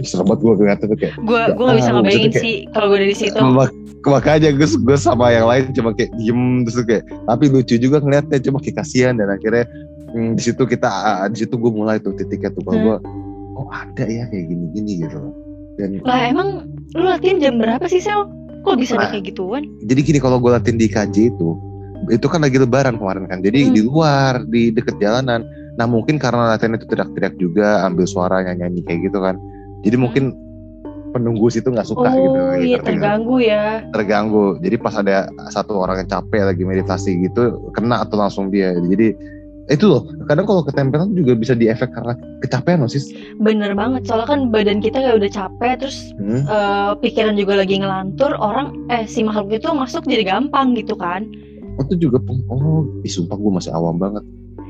serem 0.00 0.24
banget 0.24 0.40
gue 0.40 0.52
ngeliatnya 0.54 0.86
tuh 0.86 0.98
kayak 0.98 1.14
Gue 1.20 1.40
gue 1.50 1.62
nggak 1.62 1.78
bisa 1.78 1.90
Ah, 1.90 1.94
ngebayangin 1.94 2.32
sih 2.34 2.54
kalau 2.70 2.86
gue 2.88 2.98
dari 2.98 3.12
situ. 3.12 3.36
Mak- 3.36 3.76
makanya 4.02 4.48
gue 4.50 4.66
gue 4.66 4.96
sama 4.98 5.30
yang 5.30 5.44
lain 5.44 5.70
cuma 5.70 5.92
kayak 5.92 6.10
diem 6.16 6.40
terus 6.64 6.74
tuh 6.74 6.86
kayak 6.86 7.04
tapi 7.22 7.44
lucu 7.46 7.74
juga 7.76 7.96
ngeliatnya 7.98 8.38
cuma 8.40 8.58
kayak 8.58 8.76
kasihan 8.78 9.14
dan 9.14 9.28
akhirnya 9.28 9.68
hmm, 10.10 10.34
di 10.34 10.42
situ 10.42 10.62
kita 10.64 10.88
di 11.28 11.38
situ 11.38 11.54
gue 11.54 11.70
mulai 11.70 11.96
tuh 11.98 12.10
titiknya 12.12 12.50
tuh 12.50 12.62
kalau 12.62 12.74
Hmm. 12.74 12.86
gue 12.88 12.96
oh 13.54 13.68
ada 13.68 14.04
ya 14.04 14.24
kayak 14.26 14.48
gini-gini 14.48 15.04
gitu 15.04 15.16
loh 15.18 15.34
dan 15.74 16.00
Lah 16.00 16.20
emang 16.26 16.48
lu 16.90 17.04
latihan 17.04 17.38
jam 17.38 17.54
berapa 17.56 17.84
sih 17.84 18.00
Sel? 18.00 18.26
Kok 18.62 18.76
bisa 18.76 18.94
ada 18.94 19.06
Nah. 19.06 19.10
kayak 19.12 19.24
gituan? 19.28 19.62
jadi 19.82 20.00
gini 20.00 20.18
kalau 20.18 20.36
gue 20.36 20.50
latihan 20.50 20.76
di 20.76 20.86
KJ 20.86 21.16
itu 21.30 21.48
itu 22.08 22.26
kan 22.26 22.40
lagi 22.40 22.56
lebaran 22.56 22.96
kemarin 22.96 23.24
kan 23.26 23.38
jadi 23.38 23.58
Hmm. 23.62 23.72
di 23.72 23.80
luar 23.82 24.42
di 24.44 24.70
deket 24.70 24.98
jalanan 24.98 25.46
nah 25.72 25.84
mungkin 25.84 26.16
karena 26.16 26.50
latihan 26.50 26.74
itu 26.74 26.84
teriak-teriak 26.84 27.34
juga 27.36 27.82
ambil 27.82 28.04
suara 28.04 28.42
nyanyi 28.44 28.82
kayak 28.82 29.06
gitu 29.06 29.18
kan 29.18 29.38
jadi 29.82 29.96
mungkin 29.96 30.24
penunggu 31.12 31.46
situ 31.46 31.68
nggak 31.68 31.84
suka 31.84 32.08
Hmm. 32.08 32.16
oh 32.16 32.22
gitu 32.24 32.38
iya 32.38 32.48
ngerti 32.48 32.64
nggak? 32.72 32.86
terganggu 32.88 33.36
ya. 33.38 33.64
terganggu 33.92 34.44
jadi 34.58 34.76
pas 34.76 34.94
ada 34.96 35.16
satu 35.48 35.76
orang 35.76 36.00
yang 36.00 36.10
capek 36.10 36.40
lagi 36.42 36.62
meditasi 36.62 37.10
gitu 37.20 37.42
kena 37.70 38.00
atau 38.00 38.16
langsung 38.16 38.48
dia 38.48 38.72
jadi 38.80 39.12
itu 39.68 39.86
loh 39.86 40.02
kadang 40.26 40.42
kalau 40.42 40.64
ketempelan 40.64 41.12
juga 41.12 41.32
bisa 41.34 41.52
diefek 41.52 41.92
karena 41.92 42.16
kecapean 42.40 42.82
loh 42.82 42.90
sis 42.90 43.14
Bener 43.38 43.72
banget. 43.72 44.02
Soalnya 44.04 44.26
kan 44.26 44.40
badan 44.48 44.82
kita 44.82 44.98
kayak 44.98 45.16
udah 45.16 45.30
capek 45.30 45.72
terus 45.78 46.10
Hmm. 46.16 46.42
eh, 46.42 46.90
pikiran 46.98 47.34
juga 47.34 47.54
lagi 47.56 47.78
ngelantur. 47.78 48.34
Orang 48.34 48.74
eh 48.88 49.06
si 49.06 49.22
makhluk 49.22 49.54
itu 49.54 49.70
masuk 49.70 50.02
jadi 50.02 50.26
gampang 50.26 50.74
gitu 50.74 50.94
kan. 50.94 51.22
oh, 51.72 51.82
itu 51.86 52.08
juga 52.08 52.18
peng- 52.18 52.44
oh 52.48 52.84
ih, 53.00 53.08
sumpah 53.08 53.32
gue 53.32 53.52
masih 53.54 53.72
awam 53.72 53.96
banget 53.96 54.20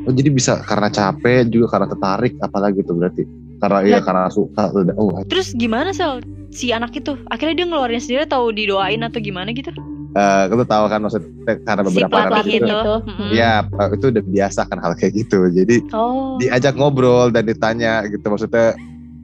oh 0.03 0.13
jadi 0.13 0.31
bisa 0.31 0.63
karena 0.63 0.87
capek 0.87 1.49
juga 1.49 1.67
karena 1.69 1.87
tertarik 1.89 2.35
apalagi 2.39 2.83
tuh 2.83 2.95
berarti 2.95 3.23
karena 3.63 3.79
ya 3.81 3.97
Lah. 3.97 4.03
karena 4.03 4.25
suka 4.27 4.63
udah 4.75 4.95
oh 4.99 5.23
Terus 5.31 5.55
gimana 5.55 5.95
Sel? 5.95 6.19
Si 6.51 6.69
anak 6.69 6.91
itu 6.93 7.15
akhirnya 7.31 7.63
dia 7.63 7.67
ngeluarin 7.67 7.97
sendiri 7.97 8.27
atau 8.27 8.51
didoain 8.51 9.01
atau 9.01 9.23
gimana 9.23 9.55
gitu? 9.55 9.71
eh 10.13 10.45
lu 10.53 10.61
tahu 10.61 10.93
kan 10.93 11.01
maksudnya 11.01 11.57
karena 11.65 11.81
Si 11.81 11.89
beberapa 11.89 12.17
anak 12.21 12.31
pelatih 12.45 12.55
itu 12.61 12.69
itu. 12.69 12.95
Ya 13.33 13.65
eh, 13.65 13.89
itu 13.97 14.05
udah 14.13 14.21
biasa 14.23 14.61
kan 14.69 14.77
hal 14.77 14.93
kayak 14.93 15.13
gitu 15.17 15.49
jadi 15.49 15.81
Oh. 15.89 16.37
diajak 16.37 16.77
ngobrol 16.77 17.33
dan 17.33 17.49
ditanya 17.49 18.05
gitu 18.05 18.21
maksudnya 18.29 18.77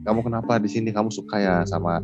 kamu 0.03 0.19
kenapa 0.23 0.57
di 0.57 0.69
sini 0.71 0.89
kamu 0.89 1.09
suka 1.11 1.37
ya 1.37 1.55
sama 1.63 1.99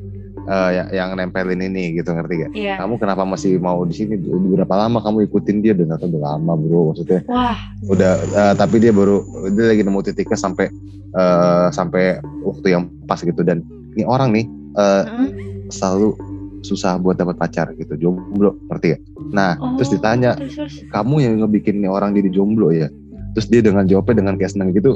ya- 0.45 0.89
yang 0.93 1.17
nempelin 1.17 1.57
ini 1.57 1.97
gitu 1.97 2.13
ngerti 2.13 2.33
gak? 2.45 2.51
Iya. 2.53 2.75
Kamu 2.77 3.01
kenapa 3.01 3.23
masih 3.25 3.57
mau 3.57 3.81
di 3.81 3.95
sini? 3.95 4.13
Berapa 4.19 4.85
lama 4.85 5.01
kamu 5.01 5.25
ikutin 5.25 5.57
dia? 5.63 5.73
Dan 5.73 5.89
udah 5.89 6.21
lama 6.21 6.53
bro, 6.53 6.93
maksudnya 6.93 7.25
Wah, 7.25 7.57
udah. 7.87 8.13
eh, 8.21 8.53
tapi 8.53 8.77
dia 8.77 8.93
baru 8.93 9.23
dia 9.49 9.73
lagi 9.73 9.81
nemu 9.81 9.99
titiknya 10.05 10.37
sampai 10.37 10.69
eh, 11.15 11.67
sampai 11.71 12.19
waktu 12.45 12.67
yang 12.77 12.83
pas 13.07 13.17
gitu 13.17 13.41
dan 13.41 13.63
ini 13.95 14.03
orang 14.03 14.35
nih 14.35 14.45
mm. 14.75 15.71
selalu 15.71 16.13
susah 16.61 16.97
buat 16.97 17.13
dapat 17.15 17.37
pacar 17.37 17.71
gitu 17.77 17.95
jomblo 17.95 18.57
ngerti 18.69 18.97
gak? 18.97 19.01
Nah 19.31 19.57
Oh. 19.57 19.73
terus 19.79 19.89
ditanya 19.93 20.35
terus 20.35 20.57
kamu 20.91 21.15
yang 21.25 21.33
ngebikin 21.41 21.81
nih 21.81 21.89
orang 21.89 22.13
jadi 22.13 22.29
jomblo 22.29 22.69
ya? 22.69 22.91
Terus 23.35 23.47
dia 23.51 23.61
dengan 23.61 23.83
jawabnya 23.83 24.23
dengan 24.23 24.39
kayak 24.39 24.55
seneng 24.55 24.71
gitu, 24.71 24.95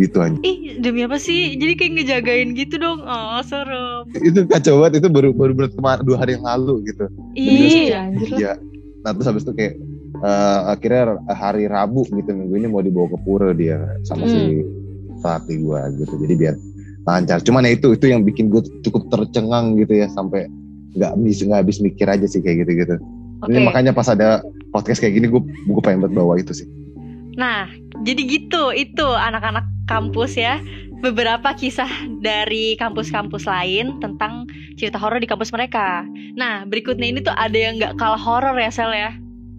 gitu 0.00 0.16
aja. 0.24 0.36
Ih, 0.40 0.80
demi 0.80 1.04
apa 1.04 1.20
sih? 1.20 1.52
Jadi 1.60 1.72
kayak 1.76 1.92
ngejagain 2.00 2.48
gitu 2.56 2.80
dong. 2.80 3.04
Oh, 3.04 3.40
serem. 3.44 4.08
Itu 4.16 4.48
kacau 4.48 4.80
banget, 4.80 5.04
itu 5.04 5.08
baru 5.12 5.36
baru 5.36 5.52
baru 5.52 5.68
kemarin 5.76 6.02
dua 6.08 6.16
hari 6.16 6.40
yang 6.40 6.48
lalu 6.48 6.80
gitu. 6.88 7.04
Lah. 7.06 7.12
Iya. 7.36 8.52
Nah 9.04 9.10
terus 9.12 9.28
habis 9.28 9.44
itu 9.44 9.52
kayak 9.52 9.74
eh, 10.22 10.60
akhirnya 10.72 11.20
hari 11.28 11.68
Rabu 11.68 12.06
gitu 12.08 12.30
minggu 12.32 12.54
ini 12.56 12.68
mau 12.70 12.80
dibawa 12.80 13.10
ke 13.12 13.18
pura 13.26 13.50
dia 13.52 13.78
sama 14.06 14.24
si 14.30 14.62
pelatih 15.22 15.56
gue 15.62 15.80
gitu 16.02 16.14
jadi 16.26 16.34
biar 16.34 16.54
lancar 17.02 17.38
cuman 17.42 17.66
ya 17.66 17.74
itu 17.78 17.94
itu 17.94 18.06
yang 18.10 18.22
bikin 18.26 18.50
gue 18.50 18.62
cukup 18.86 19.10
tercengang 19.10 19.78
gitu 19.78 20.02
ya 20.02 20.06
sampai 20.10 20.46
nggak 20.94 21.12
bisa 21.22 21.46
nggak 21.48 21.60
habis 21.66 21.78
mikir 21.82 22.06
aja 22.06 22.26
sih 22.26 22.42
kayak 22.42 22.66
gitu 22.66 22.86
gitu 22.86 22.94
Oke. 23.42 23.50
ini 23.50 23.58
makanya 23.66 23.90
pas 23.94 24.06
ada 24.10 24.42
podcast 24.70 25.02
kayak 25.02 25.18
gini 25.18 25.26
gue 25.30 25.42
gue 25.42 25.82
pengen 25.82 26.06
buat 26.06 26.14
bawa 26.14 26.34
itu 26.38 26.52
sih 26.54 26.66
Nah, 27.36 27.68
jadi 28.04 28.20
gitu 28.28 28.72
itu 28.72 29.06
anak-anak 29.06 29.64
kampus 29.88 30.36
ya. 30.36 30.60
Beberapa 31.02 31.50
kisah 31.58 31.90
dari 32.22 32.78
kampus-kampus 32.78 33.42
lain 33.50 33.98
tentang 33.98 34.46
cerita 34.78 35.02
horor 35.02 35.18
di 35.18 35.26
kampus 35.26 35.50
mereka. 35.50 36.06
Nah, 36.38 36.62
berikutnya 36.62 37.10
ini 37.10 37.18
tuh 37.18 37.34
ada 37.34 37.58
yang 37.58 37.74
nggak 37.74 37.98
kalah 37.98 38.20
horor 38.20 38.54
ya 38.54 38.70
Sel 38.70 38.94
ya. 38.94 39.10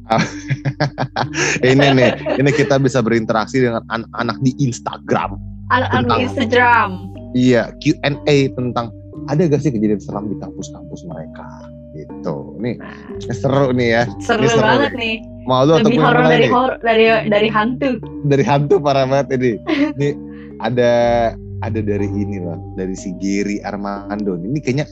ini 1.64 1.96
nih 1.96 2.12
ini 2.36 2.52
kita 2.52 2.76
bisa 2.76 3.00
berinteraksi 3.00 3.64
dengan 3.64 3.84
anak-anak 3.88 4.38
di 4.44 4.52
Instagram 4.60 5.40
Anak-anak 5.72 6.28
Instagram. 6.28 6.90
iya 7.32 7.72
Q&A 7.80 8.52
tentang 8.52 8.92
ada 9.32 9.48
gak 9.48 9.64
sih 9.64 9.72
kejadian 9.72 10.04
seram 10.04 10.28
di 10.28 10.36
kampus-kampus 10.44 11.08
mereka 11.08 11.48
gitu 11.96 12.60
nih 12.60 12.76
Nah, 12.84 13.32
seru 13.32 13.72
nih 13.72 13.88
ya 13.96 14.04
seru 14.20 14.44
Ini 14.44 14.52
seru 14.52 14.64
banget 14.66 14.94
nih. 14.98 15.18
Mau 15.44 15.64
lu 15.64 15.76
atau 15.76 15.88
Lebih 15.88 15.98
gue 15.98 16.06
horor 16.06 16.26
dari 16.26 16.48
horor 16.48 16.78
dari 16.80 17.06
dari 17.28 17.50
hantu. 17.50 18.00
dari 18.24 18.44
hantu 18.44 18.76
parah 18.78 19.04
banget 19.04 19.28
ini. 19.36 19.52
Ini 19.98 20.10
ada 20.60 20.92
ada 21.60 21.80
dari 21.80 22.08
ini 22.08 22.40
loh, 22.40 22.60
dari 22.76 22.92
si 22.94 23.12
Giri 23.18 23.60
Armando. 23.62 24.36
Ini 24.36 24.60
kayaknya 24.60 24.88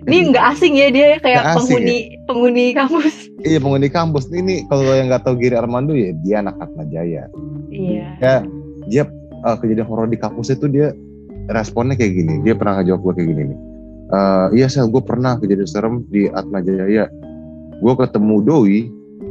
Ini 0.00 0.32
nggak 0.32 0.46
asing 0.56 0.74
ya 0.74 0.88
dia 0.88 1.20
kayak 1.20 1.44
Nggak 1.44 1.54
asing 1.60 1.76
penghuni 1.76 1.96
penghuni 2.24 2.64
kampus. 2.72 3.14
iya 3.42 3.58
penghuni 3.58 3.88
kampus. 3.88 4.24
Ini 4.28 4.66
kalau 4.66 4.90
yang 4.90 5.06
nggak 5.06 5.22
tahu 5.22 5.36
Giri 5.36 5.54
Armando 5.54 5.92
ya 5.92 6.10
dia 6.20 6.40
anak 6.40 6.56
Atma 6.58 6.82
Jaya. 6.86 7.28
Iya. 7.68 8.06
Ya 8.18 8.34
dia 8.86 9.02
eh, 9.40 9.56
kejadian 9.60 9.86
horor 9.86 10.06
di 10.06 10.16
kampus 10.16 10.50
itu 10.50 10.66
dia 10.66 10.90
responnya 11.48 11.94
kayak 11.94 12.16
gini. 12.16 12.34
Dia 12.42 12.54
pernah 12.54 12.80
ngejawab 12.80 13.00
gue 13.02 13.12
kayak 13.16 13.28
gini 13.28 13.42
nih. 13.46 13.58
Eh, 14.10 14.46
iya 14.56 14.66
sel 14.66 14.88
gue 14.88 15.02
pernah 15.04 15.36
kejadian 15.36 15.68
serem 15.68 15.94
di 16.08 16.26
Atma 16.28 16.58
Jaya. 16.60 17.06
Gue 17.78 17.94
ketemu 17.94 18.36
Doi, 18.42 18.78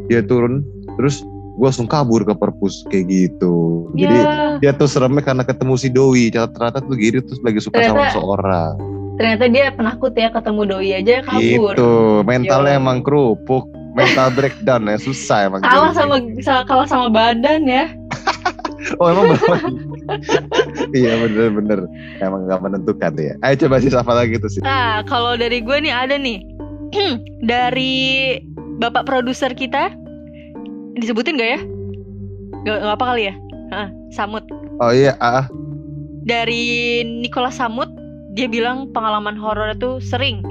dia 0.10 0.22
turun, 0.22 0.66
terus 0.98 1.22
gue 1.56 1.64
langsung 1.64 1.86
kabur 1.86 2.22
ke 2.22 2.34
perpus 2.34 2.82
kayak 2.88 3.06
gitu. 3.08 3.56
Jadi 3.92 4.18
Ya, 4.18 4.58
dia 4.60 4.72
tuh 4.72 4.86
seremnya 4.86 5.22
karena 5.22 5.44
ketemu 5.44 5.74
si 5.76 5.88
Doi 5.88 6.28
ternyata 6.30 6.80
tuh 6.80 6.94
Giri 6.94 7.22
tuh 7.22 7.38
lagi 7.40 7.60
suka 7.60 7.78
sama 7.80 7.86
Ternyata- 8.02 8.12
seseorang 8.12 8.74
ternyata 9.16 9.46
dia 9.48 9.66
penakut 9.70 10.16
ya 10.16 10.32
ketemu 10.32 10.62
doi 10.66 10.90
aja 10.94 11.20
kabur. 11.22 11.76
gitu 11.76 11.92
mentalnya 12.24 12.72
Yo. 12.72 12.80
emang 12.80 12.98
kerupuk 13.00 13.68
mental 13.92 14.32
breakdown 14.32 14.88
ya 14.88 14.96
susah 14.96 15.44
emang 15.44 15.60
Kalah 15.60 15.92
sama 15.92 16.16
sa- 16.40 16.64
kalah 16.64 16.88
sama 16.88 17.12
badan 17.12 17.68
ya. 17.68 17.92
oh 18.96 19.12
emang 19.12 19.28
bener 19.36 19.60
iya 20.94 21.20
bener-bener 21.20 21.80
emang 22.18 22.48
gak 22.48 22.62
menentukan 22.62 23.12
ya 23.14 23.36
ayo 23.42 23.56
coba 23.60 23.76
sih 23.78 23.92
apa 23.92 24.14
lagi 24.16 24.40
tuh 24.40 24.48
sih 24.50 24.64
Nah, 24.64 25.04
kalau 25.04 25.36
dari 25.36 25.60
gue 25.60 25.78
nih 25.78 25.92
ada 25.92 26.16
nih. 26.16 26.40
dari 27.44 28.40
bapak 28.80 29.04
produser 29.06 29.52
kita. 29.52 29.92
Disebutin 30.96 31.38
gak 31.38 31.52
ya? 31.56 31.62
Gak, 32.66 32.78
gak 32.82 32.96
apa 32.96 33.06
kali 33.06 33.24
ya? 33.32 33.36
Hah, 33.70 33.88
Samut. 34.10 34.42
oh 34.80 34.90
iya 34.90 35.14
ah 35.22 35.46
Dari 36.26 37.00
Nicholas 37.04 37.58
Samut, 37.58 37.88
dia 38.34 38.48
bilang 38.48 38.90
pengalaman 38.92 39.36
horor 39.36 39.72
itu 39.72 40.00
sering. 40.02 40.42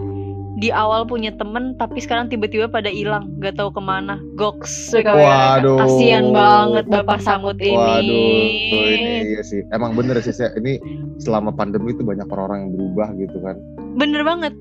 Di 0.59 0.75
awal 0.75 1.07
punya 1.07 1.31
temen, 1.39 1.79
tapi 1.79 2.03
sekarang 2.03 2.27
tiba-tiba 2.27 2.67
pada 2.67 2.91
hilang, 2.91 3.31
gak 3.39 3.55
tahu 3.55 3.71
ke 3.71 3.79
mana. 3.79 4.19
Goks. 4.35 4.91
Waduh. 4.91 5.79
Kasian 5.79 6.35
banget 6.35 6.85
bapak 6.91 7.23
Samut 7.23 7.59
ini. 7.63 7.77
waduh 7.79 8.83
ini 8.89 9.13
iya 9.29 9.43
sih 9.45 9.63
emang 9.71 9.95
bener 9.95 10.19
sih 10.19 10.35
ini 10.59 10.81
selama 11.21 11.55
pandemi 11.55 11.95
itu 11.95 12.03
banyak 12.03 12.27
orang-orang 12.27 12.67
yang 12.67 12.73
berubah 12.75 13.09
gitu 13.19 13.39
kan 13.39 13.57
Bener 13.95 14.23
banget. 14.23 14.55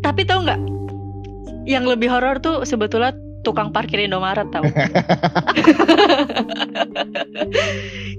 Tapi 0.00 0.24
tau 0.24 0.42
nggak? 0.42 0.60
Yang 1.68 1.84
lebih 1.96 2.08
horor 2.08 2.40
tuh 2.40 2.64
sebetulnya 2.64 3.12
tukang 3.42 3.72
parkir 3.72 4.00
Indomaret 4.04 4.48
tau. 4.52 4.64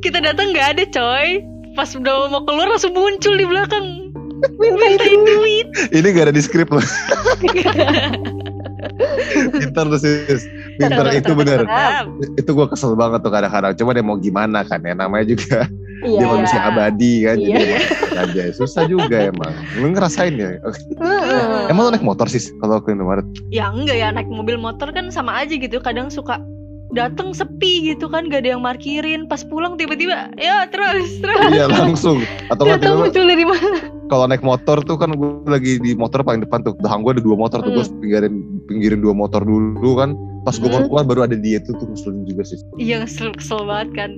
Kita 0.03 0.17
datang 0.21 0.53
nggak 0.53 0.67
ada 0.77 0.83
coy. 0.89 1.45
Pas 1.71 1.87
udah 1.95 2.27
mau 2.27 2.43
keluar 2.43 2.67
langsung 2.67 2.91
muncul 2.91 3.37
di 3.39 3.45
belakang. 3.47 4.11
Mintain 4.57 5.21
duit. 5.21 5.69
ini 5.93 6.07
gak 6.17 6.29
ada 6.29 6.33
di 6.33 6.41
skrip 6.41 6.73
loh 6.73 6.81
pinter 9.53 9.85
tuh 9.85 9.99
sis 10.01 10.49
pinter 10.81 11.05
itu 11.13 11.31
bener 11.37 11.65
itu 12.37 12.49
gue 12.49 12.67
kesel 12.69 12.97
banget 12.97 13.21
tuh 13.21 13.29
kadang-kadang 13.29 13.73
cuma 13.77 13.93
dia 13.93 14.05
mau 14.05 14.17
gimana 14.17 14.65
kan 14.65 14.81
ya 14.81 14.97
namanya 14.97 15.25
juga 15.29 15.69
dia 16.01 16.17
Iya. 16.17 16.25
manusia 16.27 16.59
abadi 16.61 17.13
kan 17.21 17.35
Iya. 17.37 17.45
jadi 17.47 17.63
emang 17.63 17.83
aja 18.23 18.43
susah 18.51 18.83
juga 18.85 19.17
emang. 19.31 19.53
Lu 19.75 19.87
ngerasain 19.89 20.33
ya? 20.33 20.57
Emang 21.67 21.83
lu 21.85 21.91
naik 21.91 22.03
motor 22.03 22.25
sih 22.25 22.41
kalau 22.57 22.77
ke 22.77 22.91
Indomaret 22.91 23.25
Ya 23.49 23.67
enggak 23.67 23.95
ya 23.95 24.09
naik 24.09 24.27
mobil 24.27 24.55
motor 24.55 24.89
kan 24.89 25.09
sama 25.09 25.37
aja 25.37 25.53
gitu. 25.53 25.77
Kadang 25.77 26.09
suka 26.09 26.41
datang 26.91 27.31
sepi 27.31 27.87
gitu 27.87 28.05
kan 28.05 28.27
gak 28.27 28.43
ada 28.43 28.51
yang 28.51 28.61
parkirin 28.61 29.23
pas 29.23 29.39
pulang 29.41 29.79
tiba-tiba 29.79 30.27
ya 30.35 30.67
terus 30.67 31.07
terus. 31.19 31.39
Iya 31.49 31.65
langsung. 31.65 32.19
Atau 32.47 32.67
Gak 32.67 32.77
nggak 32.77 32.81
tahu 32.83 32.95
muncul 33.01 33.25
dari 33.25 33.45
mana? 33.45 33.71
kalau 34.05 34.27
naik 34.27 34.43
motor 34.43 34.83
tuh 34.83 34.99
kan 34.99 35.07
gue 35.09 35.29
lagi 35.47 35.79
di 35.79 35.95
motor 35.95 36.19
paling 36.19 36.41
depan 36.41 36.59
tuh. 36.61 36.75
Belakang 36.75 36.99
gue 37.01 37.11
ada 37.15 37.23
dua 37.23 37.37
motor 37.37 37.59
tuh 37.59 37.71
gue 37.71 37.79
Hmm. 37.81 37.95
pinggirin 37.97 38.33
pinggirin 38.67 38.99
dua 38.99 39.13
motor 39.13 39.39
dulu 39.39 39.95
kan. 39.95 40.11
Pas 40.41 40.51
gue 40.53 40.67
Hmm. 40.67 40.83
keluar 40.83 41.05
baru 41.05 41.21
ada 41.23 41.37
dia 41.37 41.61
tuh 41.61 41.77
tuh 41.77 41.87
ngeselin 41.87 42.25
juga 42.25 42.43
sih. 42.43 42.59
Iya 42.75 43.05
kesel, 43.05 43.31
kesel 43.31 43.63
banget 43.63 43.89
kan. 43.95 44.11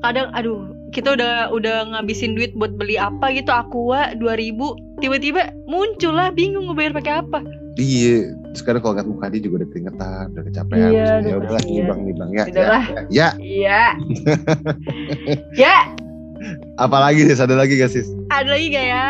Kadang 0.00 0.32
aduh 0.32 0.64
kita 0.94 1.12
udah 1.12 1.50
udah 1.50 1.76
ngabisin 1.90 2.32
duit 2.32 2.54
buat 2.54 2.72
beli 2.72 2.94
apa 2.94 3.34
gitu 3.34 3.50
aqua 3.50 4.14
2000 4.14 4.54
tiba-tiba 5.02 5.50
muncul 5.66 6.14
lah 6.14 6.30
bingung 6.30 6.70
ngebayar 6.70 6.94
pakai 6.94 7.14
apa. 7.18 7.38
iya 7.74 8.30
sekarang 8.54 8.78
kalau 8.78 8.94
ngeliat 8.94 9.10
muka 9.10 9.26
dia 9.28 9.40
juga 9.42 9.54
udah 9.58 9.68
keringetan 9.68 10.24
udah 10.30 10.42
kecapean 10.46 10.78
Iya, 10.78 10.94
ya 10.94 11.14
udah 11.18 11.34
udahlah 11.36 11.58
kasihan. 11.58 11.74
nibang 11.74 12.00
nibang 12.06 12.30
ya 12.30 12.38
ya, 12.38 12.44
Udahlah. 12.46 12.84
ya 12.86 13.02
ya 13.10 13.28
Iya. 13.42 13.82
ya, 15.66 15.76
apalagi 16.76 17.26
sih 17.26 17.34
ada 17.34 17.58
lagi 17.58 17.74
gak 17.74 17.90
sih 17.90 18.06
ada 18.30 18.46
lagi 18.46 18.66
gak 18.70 18.86
ya? 18.86 19.08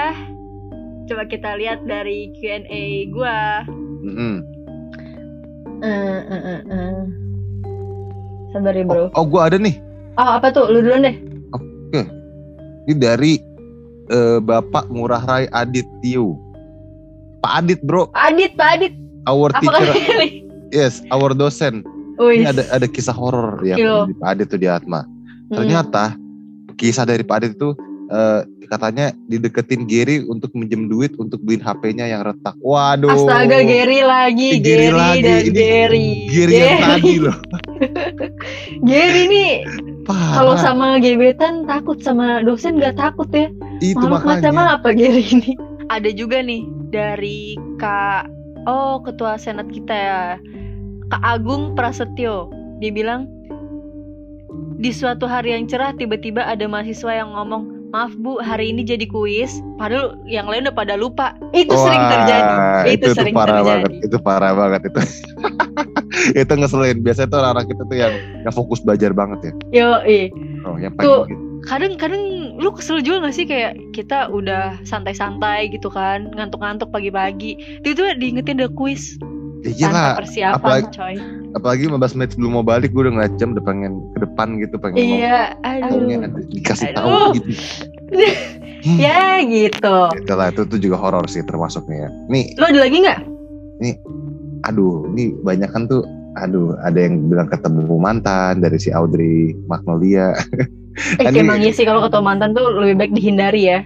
Coba 1.04 1.28
kita 1.28 1.60
lihat 1.60 1.84
dari 1.84 2.32
Q&A 2.32 2.82
gua. 3.12 3.60
Mm-mm. 4.00 4.40
Eh, 5.84 6.20
eh, 6.24 6.42
eh, 6.48 6.60
eh. 6.64 6.96
Sabar 8.50 8.72
ya, 8.72 8.80
oh, 8.80 8.88
Bro. 8.88 9.04
oh 9.12 9.24
gue 9.28 9.40
ada 9.42 9.56
nih 9.60 9.76
Oh, 10.14 10.38
apa 10.38 10.48
tuh? 10.48 10.70
Lu 10.70 10.80
duluan 10.80 11.04
deh. 11.04 11.16
Ini 12.84 12.94
dari 12.98 13.32
eh, 14.10 14.38
Bapak 14.42 14.90
Ngurah 14.90 15.22
Rai 15.22 15.44
Adit 15.54 15.86
Tiu. 16.02 16.34
Pak 17.40 17.60
Adit 17.62 17.80
bro, 17.84 18.08
Pak 18.10 18.34
Adit, 18.34 18.52
Pak 18.56 18.68
Adit. 18.80 18.92
our 19.28 19.52
Apa 19.52 19.60
teacher, 19.60 19.94
kali? 19.94 20.28
yes, 20.72 21.04
our 21.12 21.30
dosen. 21.30 21.84
Wih. 22.16 22.40
Ini 22.40 22.50
ada 22.50 22.62
ada 22.72 22.86
kisah 22.88 23.12
horor 23.12 23.60
yang 23.66 23.78
Yo. 23.78 23.96
di 24.08 24.14
Pak 24.16 24.28
Adit 24.38 24.46
tuh 24.48 24.58
di 24.58 24.66
Atma. 24.66 25.04
Hmm. 25.04 25.60
Ternyata 25.60 26.14
kisah 26.74 27.04
dari 27.04 27.20
Pak 27.20 27.36
Adit 27.42 27.52
itu 27.58 27.76
eh, 28.08 28.40
katanya 28.64 29.12
dideketin 29.28 29.84
Gary 29.84 30.24
untuk 30.24 30.48
minjem 30.56 30.88
duit 30.88 31.12
untuk 31.20 31.36
beliin 31.44 31.60
HP-nya 31.60 32.08
yang 32.08 32.24
retak. 32.24 32.56
Waduh. 32.64 33.12
Astaga, 33.12 33.60
Gary 33.60 34.00
lagi, 34.00 34.56
Gary 34.62 34.88
Gary, 34.88 34.96
lagi. 34.96 35.20
dan 35.20 35.42
Ini 35.44 35.52
Gary. 35.52 36.08
Gary 36.32 36.52
yang 36.56 36.80
tadi 36.80 37.12
loh. 37.20 37.36
Gary 38.88 39.22
nih 39.28 39.52
Parah. 39.68 39.93
Kalau 40.06 40.54
sama 40.56 40.98
gebetan 40.98 41.64
takut 41.64 41.98
sama 41.98 42.40
dosen 42.40 42.76
nggak 42.76 42.96
takut 42.96 43.28
ya. 43.30 43.48
itu 43.78 43.96
Makhluk 43.96 44.20
makanya. 44.22 44.50
macam 44.52 44.54
apa 44.80 44.88
Gary 44.92 45.24
ini? 45.24 45.52
Ada 45.88 46.10
juga 46.10 46.40
nih 46.40 46.62
dari 46.88 47.56
Kak 47.76 48.30
Oh, 48.64 48.96
ketua 49.00 49.36
senat 49.36 49.68
kita 49.68 49.92
ya. 49.92 50.20
Kak 51.08 51.20
Agung 51.20 51.76
Prasetyo. 51.76 52.48
Dia 52.80 52.88
bilang 52.88 53.28
di 54.74 54.88
suatu 54.88 55.28
hari 55.28 55.52
yang 55.52 55.68
cerah 55.68 55.92
tiba-tiba 55.92 56.40
ada 56.40 56.64
mahasiswa 56.64 57.12
yang 57.12 57.28
ngomong, 57.30 57.92
"Maaf 57.92 58.16
Bu, 58.16 58.40
hari 58.40 58.72
ini 58.72 58.80
jadi 58.82 59.04
kuis." 59.04 59.60
Padahal 59.76 60.16
yang 60.24 60.48
lain 60.48 60.64
udah 60.64 60.72
pada 60.72 60.96
lupa. 60.96 61.36
Itu 61.52 61.76
sering 61.76 62.00
Wah, 62.00 62.10
terjadi. 62.10 62.52
Itu, 62.88 63.04
Itu, 63.04 63.08
sering 63.12 63.34
parah 63.36 63.60
terjadi. 63.60 63.68
banget. 63.68 63.90
Itu 64.00 64.16
parah 64.18 64.52
banget 64.56 64.80
itu. 64.88 65.00
itu 66.40 66.52
ngeselin. 66.52 66.98
Biasanya 67.00 67.28
tuh 67.28 67.40
anak 67.40 67.64
kita 67.66 67.82
tuh 67.84 67.96
yang 67.96 68.14
yang 68.42 68.54
fokus 68.54 68.80
belajar 68.80 69.10
banget 69.10 69.38
ya. 69.40 69.52
Yo, 69.72 69.88
eh. 70.02 70.28
Oh, 70.64 70.76
yang 70.76 70.94
Tuh. 70.96 71.24
pengen 71.24 71.32
gitu. 71.32 71.44
kadang-kadang 71.64 72.22
lu 72.56 72.70
kesel 72.70 73.00
juga 73.00 73.24
gak 73.24 73.34
sih 73.34 73.44
kayak 73.44 73.72
kita 73.92 74.28
udah 74.28 74.76
santai-santai 74.84 75.68
gitu 75.68 75.88
kan 75.88 76.28
ngantuk-ngantuk 76.32 76.88
pagi-pagi 76.88 77.56
itu 77.80 77.92
tuh 77.92 78.12
diingetin 78.16 78.60
ada 78.60 78.68
kuis 78.68 79.16
Ya 79.64 79.88
iyalah, 79.88 79.92
tanpa 80.12 80.20
persiapan 80.20 80.56
apalagi- 80.60 80.92
coy 80.92 81.14
apalagi 81.54 81.82
15 81.88 82.16
menit 82.16 82.30
sebelum 82.36 82.52
mau 82.52 82.66
balik 82.66 82.92
gue 82.92 83.08
udah 83.08 83.12
ngeliat 83.16 83.34
jam 83.36 83.56
udah 83.56 83.64
pengen 83.64 83.92
ke 84.12 84.18
depan 84.20 84.60
gitu 84.60 84.76
pengen 84.76 85.00
iya 85.00 85.56
aduh 85.64 86.04
ada 86.04 86.28
dikasih 86.52 86.88
Aduh. 86.92 86.96
tahu 87.00 87.16
gitu. 87.32 87.48
Hmm. 88.84 88.98
ya 89.08 89.40
gitu 89.40 89.96
Itulah 90.20 90.52
itu 90.52 90.62
tuh 90.68 90.76
juga 90.76 90.96
horor 91.00 91.24
sih 91.24 91.40
termasuknya 91.40 91.96
ya. 92.04 92.08
Nih, 92.28 92.52
lu 92.60 92.64
ada 92.68 92.80
lagi 92.84 92.96
nggak 93.00 93.20
aduh, 94.64 95.06
ini 95.10 95.36
banyak 95.38 95.68
kan 95.68 95.84
tuh 95.84 96.02
aduh 96.34 96.74
ada 96.80 96.98
yang 96.98 97.28
bilang 97.28 97.46
ketemu 97.46 97.94
mantan 97.94 98.58
dari 98.58 98.76
si 98.76 98.90
Audrey 98.90 99.52
Magnolia. 99.64 100.32
Eh, 101.18 101.26
Ini- 101.26 101.42
emangnya 101.42 101.74
sih 101.74 101.82
kalau 101.82 102.06
ketemu 102.06 102.22
mantan 102.22 102.54
tuh 102.54 102.70
lebih 102.70 102.94
baik 102.94 103.12
dihindari 103.12 103.66
ya. 103.66 103.82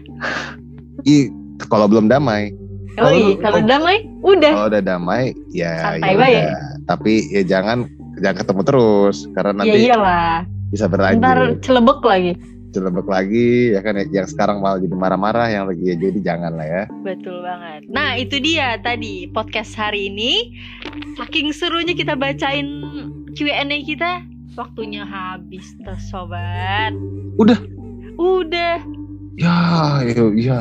Ih, 1.02 1.32
kalau 1.64 1.88
belum 1.88 2.04
damai, 2.04 2.52
Oh 2.98 3.08
Kalau- 3.08 3.16
iya, 3.16 3.34
kalau 3.40 3.58
damai, 3.64 3.96
udah. 4.20 4.52
kalau 4.52 4.68
udah 4.68 4.82
damai 4.84 5.22
ya 5.48 5.72
Santai 5.96 6.12
ya 6.12 6.20
udah. 6.20 6.52
Tapi 6.84 7.12
ya 7.30 7.42
jangan 7.48 7.88
jangan 8.18 8.36
ketemu 8.36 8.60
terus 8.60 9.16
karena 9.32 9.52
Ya 9.54 9.56
nanti 9.64 9.78
iyalah. 9.88 10.34
bisa 10.68 10.84
Ntar 10.84 10.92
berlanjut. 10.92 11.64
celebek 11.64 12.00
lagi. 12.04 12.32
Celebek 12.68 13.08
lagi 13.08 13.72
ya 13.72 13.80
kan 13.80 13.96
yang 14.12 14.28
sekarang 14.28 14.60
malah 14.60 14.76
jadi 14.76 14.92
marah-marah 14.92 15.48
yang 15.48 15.64
lagi 15.64 15.88
ya 15.88 15.96
jadi 15.96 16.18
jangan 16.20 16.52
lah 16.56 16.66
ya. 16.68 16.82
Betul 17.00 17.40
banget. 17.40 17.88
Nah 17.88 18.20
itu 18.20 18.36
dia 18.38 18.76
tadi 18.84 19.24
podcast 19.32 19.72
hari 19.72 20.12
ini. 20.12 20.52
Saking 21.16 21.50
serunya 21.56 21.96
kita 21.96 22.12
bacain 22.14 22.68
Q&A 23.32 23.78
kita. 23.84 24.22
Waktunya 24.58 25.06
habis 25.06 25.64
tuh 25.86 25.98
sobat. 26.10 26.90
Udah? 27.38 27.58
Udah. 28.18 28.82
Ya, 29.38 30.02
ya, 30.02 30.24
ya. 30.34 30.60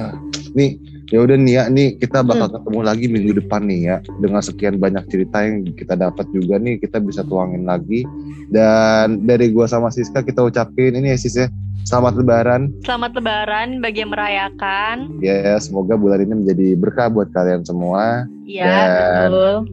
Nih, 0.53 0.77
ya 1.07 1.23
udah 1.23 1.35
nih 1.39 1.53
ya, 1.55 1.63
nih 1.71 1.95
kita 1.97 2.19
bakal 2.23 2.47
Hmm. 2.51 2.55
ketemu 2.59 2.79
lagi 2.83 3.05
minggu 3.07 3.31
depan 3.43 3.61
nih 3.63 3.79
ya. 3.87 3.97
Dengan 4.19 4.41
sekian 4.43 4.75
banyak 4.75 5.03
cerita 5.07 5.43
yang 5.43 5.63
kita 5.71 5.95
dapat 5.95 6.25
juga 6.35 6.59
nih, 6.59 6.79
kita 6.79 6.99
bisa 6.99 7.23
tuangin 7.23 7.63
lagi. 7.63 8.03
Dan 8.47 9.23
dari 9.27 9.51
gua 9.51 9.67
sama 9.67 9.91
Siska 9.91 10.23
kita 10.23 10.43
ucapin 10.43 10.95
ini 10.95 11.11
ya 11.11 11.17
Sis 11.19 11.35
ya, 11.35 11.47
selamat 11.83 12.19
lebaran. 12.19 12.61
Selamat 12.83 13.11
lebaran 13.15 13.79
bagi 13.79 14.03
yang 14.03 14.11
merayakan. 14.11 14.95
Ya, 15.19 15.55
semoga 15.59 15.95
bulan 15.95 16.23
ini 16.23 16.33
menjadi 16.43 16.67
berkah 16.75 17.07
buat 17.11 17.31
kalian 17.31 17.63
semua. 17.63 18.27
Iya, 18.47 18.75
betul. 18.95 19.67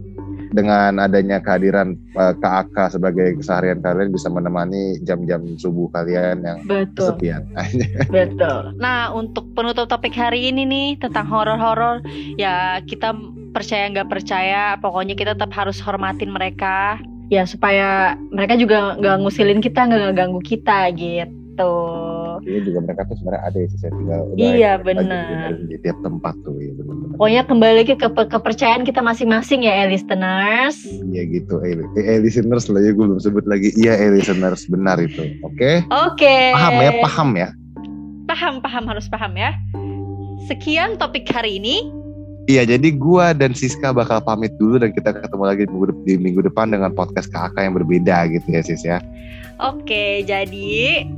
Dengan 0.54 0.98
adanya 0.98 1.38
kehadiran 1.38 1.94
eh, 1.94 2.34
KAK 2.38 2.98
sebagai 2.98 3.38
keseharian 3.38 3.78
kalian 3.78 4.10
bisa 4.10 4.26
menemani 4.30 4.98
jam-jam 5.02 5.42
subuh 5.58 5.90
kalian 5.94 6.42
yang 6.42 6.58
Betul. 6.66 7.14
kesepian. 7.14 7.42
Betul. 8.14 8.74
Nah, 8.78 9.14
untuk 9.14 9.50
penutup 9.54 9.87
topik 9.87 10.14
hari 10.14 10.50
ini 10.50 10.66
nih 10.66 10.88
tentang 10.98 11.26
horor-horor, 11.30 12.02
ya 12.38 12.82
kita 12.82 13.14
percaya 13.54 13.90
nggak 13.94 14.10
percaya, 14.10 14.74
pokoknya 14.82 15.14
kita 15.14 15.38
tetap 15.38 15.54
harus 15.54 15.78
hormatin 15.78 16.34
mereka. 16.34 16.98
Ya 17.32 17.46
supaya 17.48 18.18
mereka 18.30 18.54
juga 18.58 18.98
nggak 18.98 19.16
ngusilin 19.22 19.62
kita, 19.62 19.87
nggak 19.90 20.18
ganggu 20.18 20.42
kita 20.42 20.90
gitu. 20.94 21.43
Ini 21.55 22.59
juga 22.67 22.79
mereka 22.83 23.07
tuh 23.07 23.17
sebenarnya 23.23 23.43
ada 23.47 23.57
ya 23.62 23.67
sih, 23.71 23.79
saya 23.79 23.93
tinggal 23.95 24.21
Iya, 24.35 24.73
benar. 24.83 25.55
di 25.64 25.77
tiap 25.79 25.99
tempat 26.03 26.35
tuh 26.43 26.59
ya 26.59 26.73
benar-benar. 26.75 27.14
Pokoknya 27.14 27.43
kembali 27.47 27.75
lagi 27.79 27.95
ke 27.95 28.09
ke- 28.11 28.31
kepercayaan 28.31 28.83
kita 28.83 29.01
masing-masing 29.01 29.64
ya, 29.64 29.85
eh, 29.85 29.88
listeners. 29.88 30.77
Iya 30.85 31.23
gitu, 31.31 31.62
eh, 31.62 31.79
eh, 31.95 32.05
eh, 32.05 32.19
listeners 32.19 32.67
lah 32.67 32.83
ya 32.83 32.90
gue 32.90 33.05
belum 33.07 33.23
sebut 33.23 33.47
lagi. 33.47 33.71
Iya, 33.79 33.95
eh, 33.95 34.11
listeners 34.19 34.67
benar 34.67 34.99
itu. 34.99 35.23
Oke, 35.47 35.87
Oke. 35.88 36.37
paham 36.53 36.75
ya, 36.83 36.90
paham 37.01 37.31
ya. 37.38 37.49
Paham, 38.25 38.55
paham 38.59 38.85
harus 38.90 39.07
paham 39.07 39.33
ya. 39.37 39.55
Sekian 40.51 40.99
topik 40.99 41.25
hari 41.31 41.62
ini. 41.62 41.88
Iya, 42.45 42.77
jadi 42.77 42.93
gua 42.93 43.33
dan 43.33 43.57
Siska 43.57 43.97
bakal 43.97 44.21
pamit 44.21 44.53
dulu 44.61 44.77
dan 44.77 44.93
kita 44.93 45.17
ketemu 45.17 45.45
lagi 45.49 45.62
di 45.64 45.73
minggu, 45.73 45.87
di 46.05 46.14
minggu 46.21 46.40
depan 46.45 46.69
dengan 46.69 46.93
podcast 46.93 47.33
KAK 47.33 47.57
yang 47.57 47.73
berbeda 47.73 48.29
gitu 48.29 48.45
ya 48.53 48.61
Sis 48.61 48.85
ya. 48.85 49.01
Oke, 49.64 50.21
jadi 50.29 51.09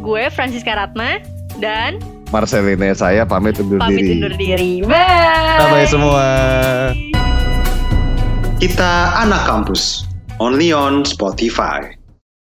gue 0.00 0.22
Francisca 0.32 0.72
Ratna 0.74 1.20
dan 1.60 2.00
Marcelina 2.30 2.94
saya 2.94 3.26
pamit 3.26 3.58
undur 3.58 3.82
pamit 3.82 4.06
diri. 4.06 4.12
undur 4.16 4.34
diri. 4.38 4.72
Bye. 4.86 5.58
Bye-bye 5.60 5.88
semua. 5.90 6.26
Kita 8.62 9.18
anak 9.18 9.50
kampus. 9.50 10.06
Only 10.38 10.70
on 10.70 11.02
Spotify. 11.02 11.99